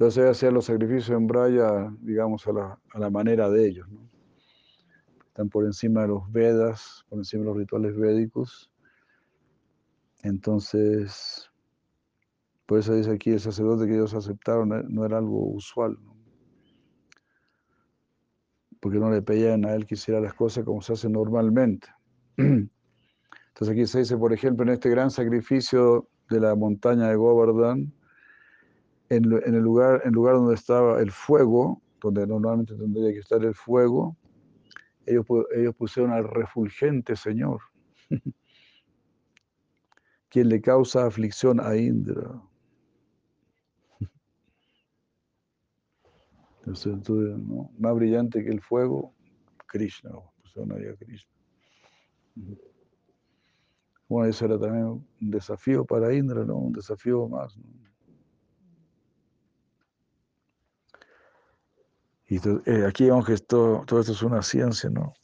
Entonces 0.00 0.30
hacían 0.30 0.54
los 0.54 0.64
sacrificios 0.64 1.10
en 1.10 1.26
Braya, 1.26 1.94
digamos, 2.00 2.46
a 2.46 2.78
la, 2.98 3.10
manera 3.10 3.50
de 3.50 3.68
ellos. 3.68 3.86
Están 5.26 5.50
por 5.50 5.66
encima 5.66 6.00
de 6.00 6.08
los 6.08 6.32
Vedas, 6.32 7.04
por 7.10 7.18
encima 7.18 7.42
de 7.42 7.48
los 7.50 7.58
rituales 7.58 7.94
védicos. 7.94 8.72
Entonces, 10.22 11.50
por 12.64 12.78
eso 12.78 12.94
dice 12.94 13.10
aquí 13.10 13.32
el 13.32 13.40
sacerdote 13.40 13.86
que 13.86 13.92
ellos 13.92 14.14
aceptaron 14.14 14.72
eh, 14.72 14.84
no 14.88 15.04
era 15.04 15.18
algo 15.18 15.50
usual. 15.50 15.98
Porque 18.80 18.98
no 18.98 19.10
le 19.10 19.20
pedían 19.20 19.66
a 19.66 19.74
él 19.74 19.84
que 19.84 19.96
hiciera 19.96 20.18
las 20.18 20.32
cosas 20.32 20.64
como 20.64 20.80
se 20.80 20.94
hace 20.94 21.10
normalmente. 21.10 21.88
Entonces 22.38 22.70
aquí 23.68 23.84
se 23.84 23.98
dice, 23.98 24.16
por 24.16 24.32
ejemplo, 24.32 24.64
en 24.64 24.70
este 24.70 24.88
gran 24.88 25.10
sacrificio 25.10 26.08
de 26.30 26.40
la 26.40 26.54
montaña 26.54 27.08
de 27.08 27.16
Govardhan, 27.16 27.92
en, 29.10 29.54
el 29.54 29.60
lugar, 29.60 30.00
en 30.04 30.12
lugar 30.12 30.36
donde 30.36 30.54
estaba 30.54 31.00
el 31.00 31.10
fuego, 31.10 31.82
donde 32.00 32.26
normalmente 32.26 32.74
tendría 32.76 33.12
que 33.12 33.18
estar 33.18 33.44
el 33.44 33.54
fuego, 33.54 34.16
ellos, 35.04 35.26
ellos 35.54 35.74
pusieron 35.74 36.12
al 36.12 36.24
refulgente 36.24 37.16
Señor, 37.16 37.60
quien 40.28 40.48
le 40.48 40.60
causa 40.60 41.06
aflicción 41.06 41.60
a 41.60 41.76
Indra. 41.76 42.40
más 47.78 47.94
brillante 47.96 48.44
que 48.44 48.50
el 48.50 48.60
fuego, 48.60 49.12
Krishna, 49.66 50.12
pusieron 50.40 50.72
ahí 50.72 50.86
a 50.86 50.94
Krishna. 50.94 51.32
Bueno, 54.08 54.28
eso 54.28 54.44
era 54.44 54.56
también 54.58 54.86
un 54.86 55.04
desafío 55.20 55.84
para 55.84 56.14
Indra, 56.14 56.44
¿no? 56.44 56.58
Un 56.58 56.72
desafío 56.72 57.28
más. 57.28 57.56
Y 62.30 62.36
eh, 62.36 62.86
aquí 62.86 63.06
vemos 63.06 63.26
todo 63.48 63.82
esto 63.82 64.12
es 64.12 64.22
una 64.22 64.40
ciencia, 64.40 64.88
¿no? 64.88 65.14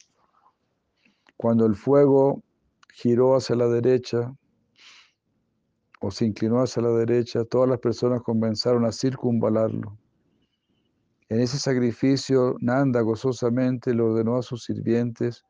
Cuando 1.36 1.64
el 1.64 1.76
fuego 1.76 2.42
giró 2.94 3.36
hacia 3.36 3.54
la 3.54 3.68
derecha 3.68 4.34
o 6.00 6.10
se 6.10 6.26
inclinó 6.26 6.60
hacia 6.60 6.82
la 6.82 6.90
derecha, 6.90 7.44
todas 7.44 7.68
las 7.68 7.78
personas 7.78 8.22
comenzaron 8.22 8.84
a 8.84 8.90
circunvalarlo. 8.90 9.96
En 11.28 11.40
ese 11.40 11.60
sacrificio, 11.60 12.56
Nanda 12.60 13.02
gozosamente 13.02 13.94
le 13.94 14.02
ordenó 14.02 14.38
a 14.38 14.42
sus 14.42 14.64
sirvientes 14.64 15.44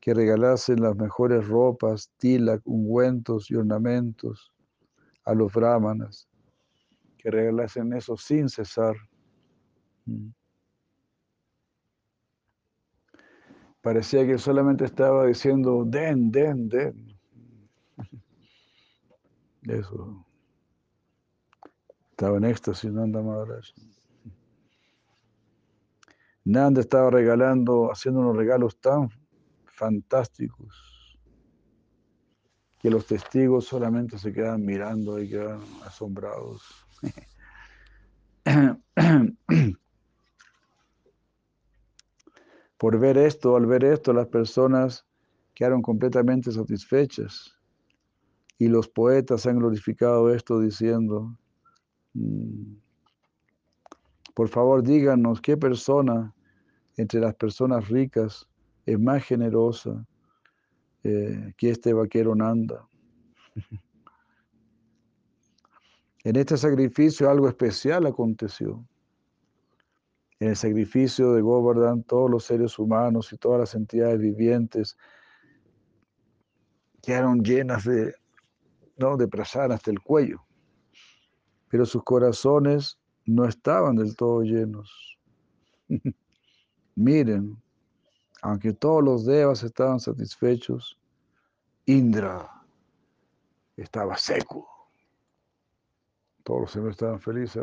que 0.00 0.14
regalasen 0.14 0.80
las 0.80 0.96
mejores 0.96 1.46
ropas, 1.46 2.10
tilak, 2.16 2.62
ungüentos 2.64 3.50
y 3.50 3.56
ornamentos 3.56 4.50
a 5.26 5.34
los 5.34 5.52
brahmanas, 5.52 6.26
que 7.18 7.30
regalasen 7.30 7.92
eso 7.92 8.16
sin 8.16 8.48
cesar. 8.48 8.96
Mm. 10.06 10.30
Parecía 13.80 14.26
que 14.26 14.38
solamente 14.38 14.84
estaba 14.84 15.26
diciendo, 15.26 15.84
den, 15.86 16.30
den, 16.30 16.68
den. 16.68 17.18
Eso. 19.62 20.24
Estaba 22.10 22.36
en 22.36 22.44
éxtasis 22.44 22.92
Nanda 22.92 23.22
Maharaj. 23.22 23.66
Nanda 26.44 26.80
estaba 26.80 27.10
regalando, 27.10 27.90
haciendo 27.90 28.20
unos 28.20 28.36
regalos 28.36 28.78
tan 28.80 29.08
fantásticos 29.66 30.90
que 32.80 32.90
los 32.90 33.06
testigos 33.06 33.66
solamente 33.66 34.18
se 34.18 34.32
quedan 34.32 34.64
mirando 34.64 35.18
y 35.20 35.28
quedan 35.28 35.60
asombrados. 35.84 36.62
Por 42.80 42.98
ver 42.98 43.18
esto, 43.18 43.56
al 43.56 43.66
ver 43.66 43.84
esto, 43.84 44.14
las 44.14 44.28
personas 44.28 45.06
quedaron 45.54 45.82
completamente 45.82 46.50
satisfechas. 46.50 47.54
Y 48.56 48.68
los 48.68 48.88
poetas 48.88 49.44
han 49.44 49.58
glorificado 49.58 50.34
esto 50.34 50.58
diciendo, 50.58 51.36
mm, 52.14 52.76
por 54.34 54.48
favor 54.48 54.82
díganos 54.82 55.42
qué 55.42 55.58
persona 55.58 56.34
entre 56.96 57.20
las 57.20 57.34
personas 57.34 57.86
ricas 57.90 58.48
es 58.86 58.98
más 58.98 59.24
generosa 59.24 60.06
eh, 61.04 61.52
que 61.58 61.68
este 61.68 61.92
vaquero 61.92 62.34
Nanda. 62.34 62.88
en 66.24 66.36
este 66.36 66.56
sacrificio 66.56 67.28
algo 67.28 67.46
especial 67.46 68.06
aconteció. 68.06 68.82
En 70.40 70.48
el 70.48 70.56
sacrificio 70.56 71.34
de 71.34 71.42
Govardhan, 71.42 72.02
todos 72.02 72.30
los 72.30 72.44
seres 72.44 72.78
humanos 72.78 73.30
y 73.32 73.36
todas 73.36 73.60
las 73.60 73.74
entidades 73.74 74.18
vivientes 74.18 74.96
quedaron 77.02 77.42
llenas 77.42 77.84
de, 77.84 78.14
¿no? 78.96 79.18
de 79.18 79.28
prasad 79.28 79.70
hasta 79.72 79.90
el 79.90 80.00
cuello. 80.00 80.42
Pero 81.68 81.84
sus 81.84 82.02
corazones 82.04 82.98
no 83.26 83.44
estaban 83.44 83.96
del 83.96 84.16
todo 84.16 84.40
llenos. 84.40 85.18
Miren, 86.94 87.62
aunque 88.40 88.72
todos 88.72 89.04
los 89.04 89.26
devas 89.26 89.62
estaban 89.62 90.00
satisfechos, 90.00 90.98
Indra 91.84 92.50
estaba 93.76 94.16
seco. 94.16 94.66
Todos 96.44 96.60
los 96.62 96.70
seres 96.70 96.90
estaban 96.92 97.20
felices 97.20 97.62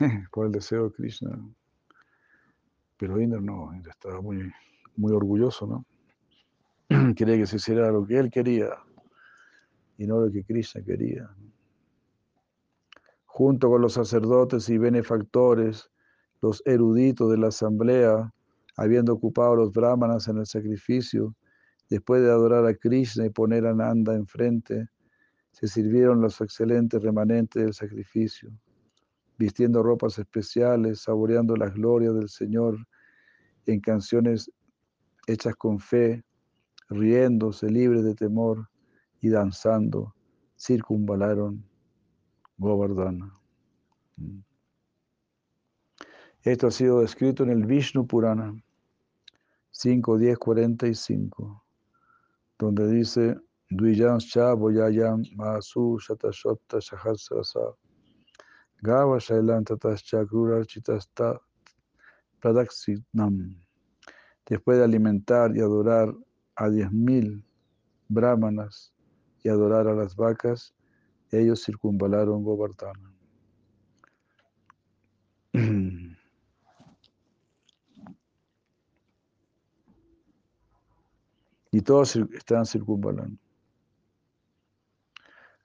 por 0.32 0.46
el 0.46 0.52
deseo 0.52 0.88
de 0.88 0.94
Krishna. 0.94 1.38
Pero 2.96 3.20
Indra 3.20 3.40
no, 3.40 3.74
Indra 3.74 3.92
estaba 3.92 4.20
muy, 4.20 4.52
muy 4.96 5.12
orgulloso, 5.12 5.66
¿no? 5.66 5.86
Quería 7.14 7.36
que 7.36 7.46
se 7.46 7.56
hiciera 7.56 7.90
lo 7.90 8.06
que 8.06 8.18
él 8.18 8.30
quería. 8.30 8.70
y 9.96 10.06
no 10.06 10.20
lo 10.20 10.30
que 10.30 10.44
Krishna 10.44 10.82
quería. 10.82 11.30
Junto 13.26 13.68
con 13.68 13.80
los 13.80 13.94
sacerdotes 13.94 14.68
y 14.68 14.78
benefactores, 14.78 15.90
los 16.40 16.62
eruditos 16.66 17.30
de 17.30 17.38
la 17.38 17.48
asamblea, 17.48 18.32
habiendo 18.76 19.12
ocupado 19.12 19.56
los 19.56 19.72
brahmanas 19.72 20.28
en 20.28 20.38
el 20.38 20.46
sacrificio, 20.46 21.34
después 21.88 22.22
de 22.22 22.30
adorar 22.30 22.66
a 22.66 22.74
Krishna 22.74 23.26
y 23.26 23.30
poner 23.30 23.66
a 23.66 23.74
Nanda 23.74 24.14
enfrente, 24.14 24.88
se 25.52 25.68
sirvieron 25.68 26.20
los 26.20 26.40
excelentes 26.40 27.00
remanentes 27.02 27.62
del 27.62 27.74
sacrificio, 27.74 28.50
vistiendo 29.38 29.82
ropas 29.82 30.18
especiales, 30.18 31.00
saboreando 31.02 31.56
las 31.56 31.74
glorias 31.74 32.14
del 32.14 32.28
Señor 32.28 32.78
en 33.66 33.80
canciones 33.80 34.50
hechas 35.26 35.56
con 35.56 35.80
fe, 35.80 36.22
riéndose 36.88 37.70
libres 37.70 38.04
de 38.04 38.14
temor 38.14 38.68
y 39.20 39.30
danzando, 39.30 40.14
circunvalaron 40.56 41.64
Govardhana. 42.58 43.38
Mm. 44.16 44.40
Esto 46.42 46.66
ha 46.66 46.70
sido 46.70 47.00
descrito 47.00 47.42
en 47.42 47.50
el 47.50 47.64
Vishnu 47.64 48.06
Purana 48.06 48.54
5.10.45, 49.72 51.62
donde 52.58 52.86
dice 52.88 53.36
Dvijamscha 53.70 54.52
Boyayam 54.52 55.22
Masu 55.34 55.98
Shatashota 55.98 56.78
Shahasrasa 56.80 57.74
Gava 58.84 59.18
Shailan 59.18 59.64
Tatascha 59.64 60.26
Chitasta 60.66 61.40
Pradaxinam. 62.38 63.56
Después 64.44 64.76
de 64.76 64.84
alimentar 64.84 65.56
y 65.56 65.60
adorar 65.60 66.14
a 66.54 66.68
diez 66.68 66.92
mil 66.92 67.42
brahmanas 68.08 68.92
y 69.42 69.48
adorar 69.48 69.88
a 69.88 69.94
las 69.94 70.14
vacas, 70.14 70.74
ellos 71.30 71.64
circunvalaron 71.64 72.44
Govardhana. 72.44 73.10
Y 81.72 81.80
todos 81.80 82.14
estaban 82.14 82.66
circunvalando 82.66 83.43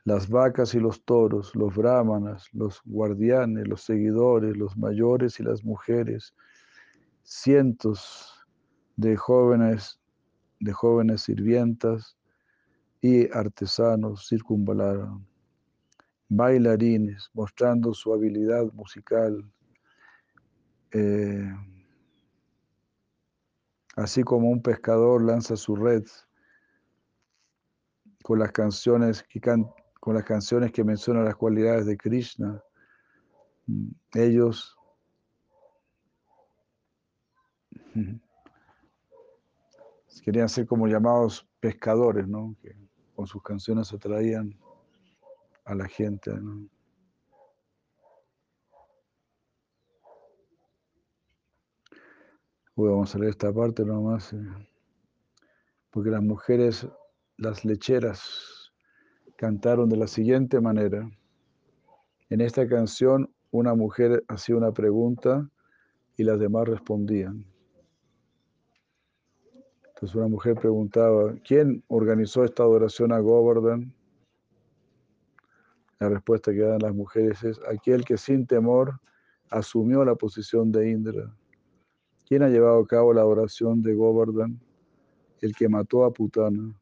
las 0.09 0.27
vacas 0.27 0.73
y 0.73 0.79
los 0.79 1.05
toros, 1.05 1.55
los 1.55 1.75
brahmanas, 1.75 2.49
los 2.51 2.81
guardianes, 2.83 3.67
los 3.67 3.83
seguidores, 3.83 4.57
los 4.57 4.75
mayores 4.75 5.39
y 5.39 5.43
las 5.43 5.63
mujeres, 5.63 6.33
cientos 7.21 8.33
de 8.95 9.15
jóvenes, 9.15 9.99
de 10.59 10.73
jóvenes 10.73 11.21
sirvientas 11.21 12.17
y 13.01 13.31
artesanos 13.31 14.27
circunvalaron, 14.27 15.27
bailarines 16.27 17.29
mostrando 17.35 17.93
su 17.93 18.11
habilidad 18.11 18.65
musical, 18.73 19.47
eh, 20.91 21.53
así 23.95 24.23
como 24.23 24.49
un 24.49 24.63
pescador 24.63 25.23
lanza 25.23 25.55
su 25.55 25.75
red 25.75 26.03
con 28.23 28.39
las 28.39 28.51
canciones 28.51 29.21
que 29.21 29.39
cantan 29.39 29.78
con 29.99 30.15
las 30.15 30.23
canciones 30.23 30.71
que 30.71 30.83
mencionan 30.83 31.25
las 31.25 31.35
cualidades 31.35 31.85
de 31.85 31.97
Krishna, 31.97 32.63
mm, 33.67 33.89
ellos 34.15 34.77
querían 40.23 40.49
ser 40.49 40.65
como 40.67 40.87
llamados 40.87 41.47
pescadores, 41.59 42.27
¿no? 42.27 42.55
Que 42.61 42.75
con 43.15 43.27
sus 43.27 43.41
canciones 43.43 43.91
atraían 43.93 44.57
a 45.65 45.75
la 45.75 45.87
gente. 45.87 46.31
vamos 52.87 53.13
a 53.13 53.17
leer 53.19 53.31
esta 53.31 53.51
parte 53.51 53.83
nomás, 53.83 54.31
eh, 54.33 54.37
porque 55.89 56.09
las 56.09 56.21
mujeres, 56.21 56.87
las 57.37 57.65
lecheras, 57.65 58.48
cantaron 59.39 59.87
de 59.87 59.95
la 59.95 60.07
siguiente 60.07 60.59
manera. 60.59 61.09
En 62.29 62.41
esta 62.41 62.67
canción 62.67 63.33
una 63.51 63.73
mujer 63.73 64.21
hacía 64.27 64.57
una 64.57 64.73
pregunta 64.73 65.49
y 66.17 66.25
las 66.25 66.41
demás 66.41 66.67
respondían. 66.67 67.45
Entonces 69.87 70.13
una 70.13 70.27
mujer 70.27 70.55
preguntaba, 70.55 71.35
¿quién 71.47 71.81
organizó 71.87 72.43
esta 72.43 72.63
adoración 72.63 73.13
a 73.13 73.19
Govardhan? 73.19 73.93
La 75.99 76.09
respuesta 76.09 76.51
que 76.51 76.59
dan 76.59 76.81
las 76.81 76.93
mujeres 76.93 77.41
es, 77.41 77.61
aquel 77.65 78.03
que 78.03 78.17
sin 78.17 78.45
temor 78.45 78.99
asumió 79.49 80.03
la 80.03 80.15
posición 80.15 80.69
de 80.69 80.91
Indra. 80.91 81.33
¿Quién 82.27 82.43
ha 82.43 82.49
llevado 82.49 82.81
a 82.81 82.87
cabo 82.87 83.13
la 83.13 83.21
adoración 83.21 83.81
de 83.81 83.93
Govardhan? 83.93 84.59
El 85.39 85.55
que 85.55 85.69
mató 85.69 86.03
a 86.03 86.11
Putana. 86.11 86.75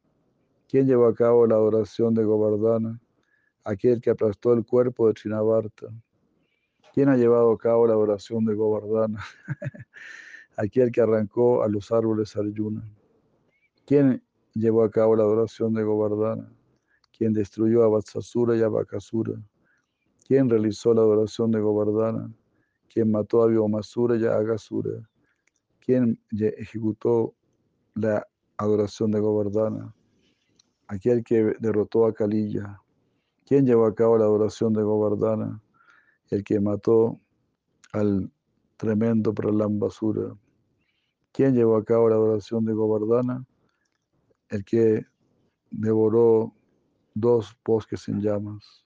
¿Quién 0.68 0.86
llevó 0.86 1.06
a 1.06 1.14
cabo 1.14 1.46
la 1.46 1.54
adoración 1.54 2.12
de 2.12 2.24
Govardhana? 2.24 3.00
Aquel 3.64 4.02
que 4.02 4.10
aplastó 4.10 4.52
el 4.52 4.66
cuerpo 4.66 5.08
de 5.08 5.14
Trinavarta. 5.14 5.86
¿Quién 6.92 7.08
ha 7.08 7.16
llevado 7.16 7.52
a 7.52 7.56
cabo 7.56 7.86
la 7.86 7.94
adoración 7.94 8.44
de 8.44 8.54
Govardhana? 8.54 9.18
Aquel 10.58 10.92
que 10.92 11.00
arrancó 11.00 11.62
a 11.62 11.68
los 11.68 11.90
árboles 11.90 12.36
Arjuna. 12.36 12.86
¿Quién 13.86 14.22
llevó 14.52 14.82
a 14.82 14.90
cabo 14.90 15.16
la 15.16 15.22
adoración 15.22 15.72
de 15.72 15.82
Govardhana? 15.84 16.52
¿Quién 17.16 17.32
destruyó 17.32 17.82
a 17.82 17.88
Vatsasura 17.88 18.54
y 18.54 18.60
a 18.60 18.68
Bakasura. 18.68 19.40
¿Quién 20.26 20.50
realizó 20.50 20.92
la 20.92 21.00
adoración 21.00 21.50
de 21.50 21.60
Govardhana? 21.60 22.30
¿Quién 22.92 23.10
mató 23.10 23.42
a 23.42 23.46
Biomasura 23.46 24.16
y 24.16 24.26
a 24.26 24.36
Agasura. 24.36 25.08
¿Quién 25.80 26.20
ejecutó 26.30 27.34
la 27.94 28.26
adoración 28.58 29.10
de 29.10 29.20
Govardhana? 29.20 29.94
Aquel 30.88 31.22
que 31.22 31.54
derrotó 31.60 32.06
a 32.06 32.14
Kalilla. 32.14 32.80
¿Quién 33.46 33.66
llevó 33.66 33.86
a 33.86 33.94
cabo 33.94 34.18
la 34.18 34.24
adoración 34.24 34.72
de 34.72 34.82
Govardhana? 34.82 35.62
El 36.30 36.42
que 36.44 36.60
mató 36.60 37.20
al 37.92 38.30
tremendo 38.76 39.32
Pralambasura. 39.32 40.34
¿Quién 41.32 41.54
llevó 41.54 41.76
a 41.76 41.84
cabo 41.84 42.08
la 42.08 42.16
adoración 42.16 42.64
de 42.64 42.72
Govardhana? 42.72 43.46
El 44.48 44.64
que 44.64 45.06
devoró 45.70 46.54
dos 47.14 47.56
bosques 47.64 48.08
en 48.08 48.20
llamas. 48.20 48.84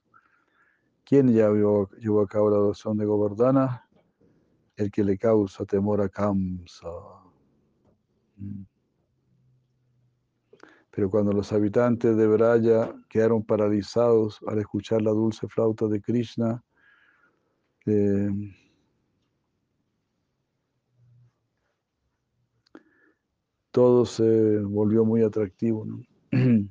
¿Quién 1.05 1.31
llevó, 1.31 1.89
llevó 1.99 2.21
a 2.21 2.27
cabo 2.27 2.49
la 2.49 2.57
adoración 2.57 2.97
de 2.97 3.05
Govardhana? 3.05 3.87
El 4.75 4.91
que 4.91 5.03
le 5.03 5.17
causa 5.17 5.65
temor 5.65 6.01
a 6.01 6.09
Kamsa. 6.09 6.89
Mm. 8.37 8.72
Pero 10.95 11.09
cuando 11.09 11.31
los 11.33 11.51
habitantes 11.51 12.15
de 12.15 12.27
Braya 12.27 12.93
quedaron 13.09 13.43
paralizados 13.43 14.39
al 14.45 14.59
escuchar 14.59 15.01
la 15.01 15.09
dulce 15.09 15.47
flauta 15.47 15.87
de 15.87 15.99
Krishna, 15.99 16.63
eh, 17.87 18.29
todo 23.71 24.05
se 24.05 24.59
volvió 24.59 25.03
muy 25.03 25.23
atractivo. 25.23 25.87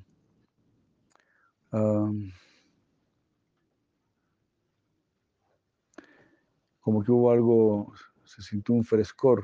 como 6.80 7.02
que 7.02 7.10
hubo 7.10 7.32
algo, 7.32 7.92
se 8.24 8.40
sintió 8.40 8.72
un 8.72 8.84
frescor, 8.84 9.42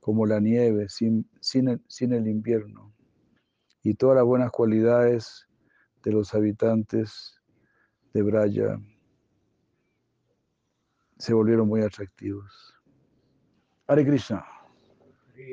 como 0.00 0.26
la 0.26 0.40
nieve, 0.40 0.88
sin, 0.88 1.30
sin 1.40 2.12
el 2.12 2.26
invierno 2.26 2.97
y 3.88 3.94
todas 3.94 4.16
las 4.16 4.26
buenas 4.26 4.50
cualidades 4.50 5.48
de 6.02 6.12
los 6.12 6.34
habitantes 6.34 7.40
de 8.12 8.20
Braya 8.22 8.78
se 11.16 11.32
volvieron 11.32 11.68
muy 11.68 11.80
atractivos. 11.80 12.74
Hare 13.86 14.04
Krishna. 14.04 14.44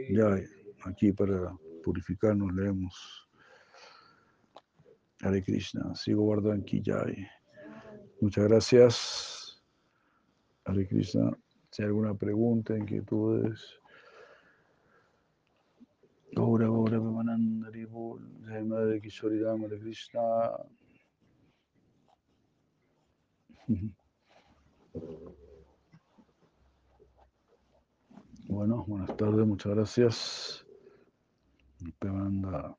Ya, 0.10 0.38
aquí 0.84 1.14
para 1.14 1.56
purificarnos 1.82 2.54
leemos 2.54 3.30
Hare 5.22 5.42
Krishna. 5.42 5.96
Sigo 5.96 6.24
guardando 6.24 6.62
aquí 6.62 6.82
ya. 6.82 7.06
Muchas 8.20 8.50
gracias. 8.50 9.64
Hare 10.66 10.86
Krishna. 10.86 11.32
Si 11.72 11.84
hay 11.84 11.88
alguna 11.88 12.14
pregunta, 12.14 12.78
inquietudes. 12.78 13.80
Gaura 16.36 16.68
Gaura 16.68 17.00
Pamanandari 17.00 17.86
Bol, 17.86 18.20
Jai 18.46 18.64
Madre 18.64 19.00
Kishori 19.00 19.40
Rama 19.42 19.68
de 19.68 19.80
Krishna. 19.80 20.22
Bueno, 28.48 28.86
buenas 28.88 29.18
tardes, 29.18 29.46
muchas 29.46 29.74
gracias. 29.74 30.66
Te 32.00 32.08
manda 32.08 32.78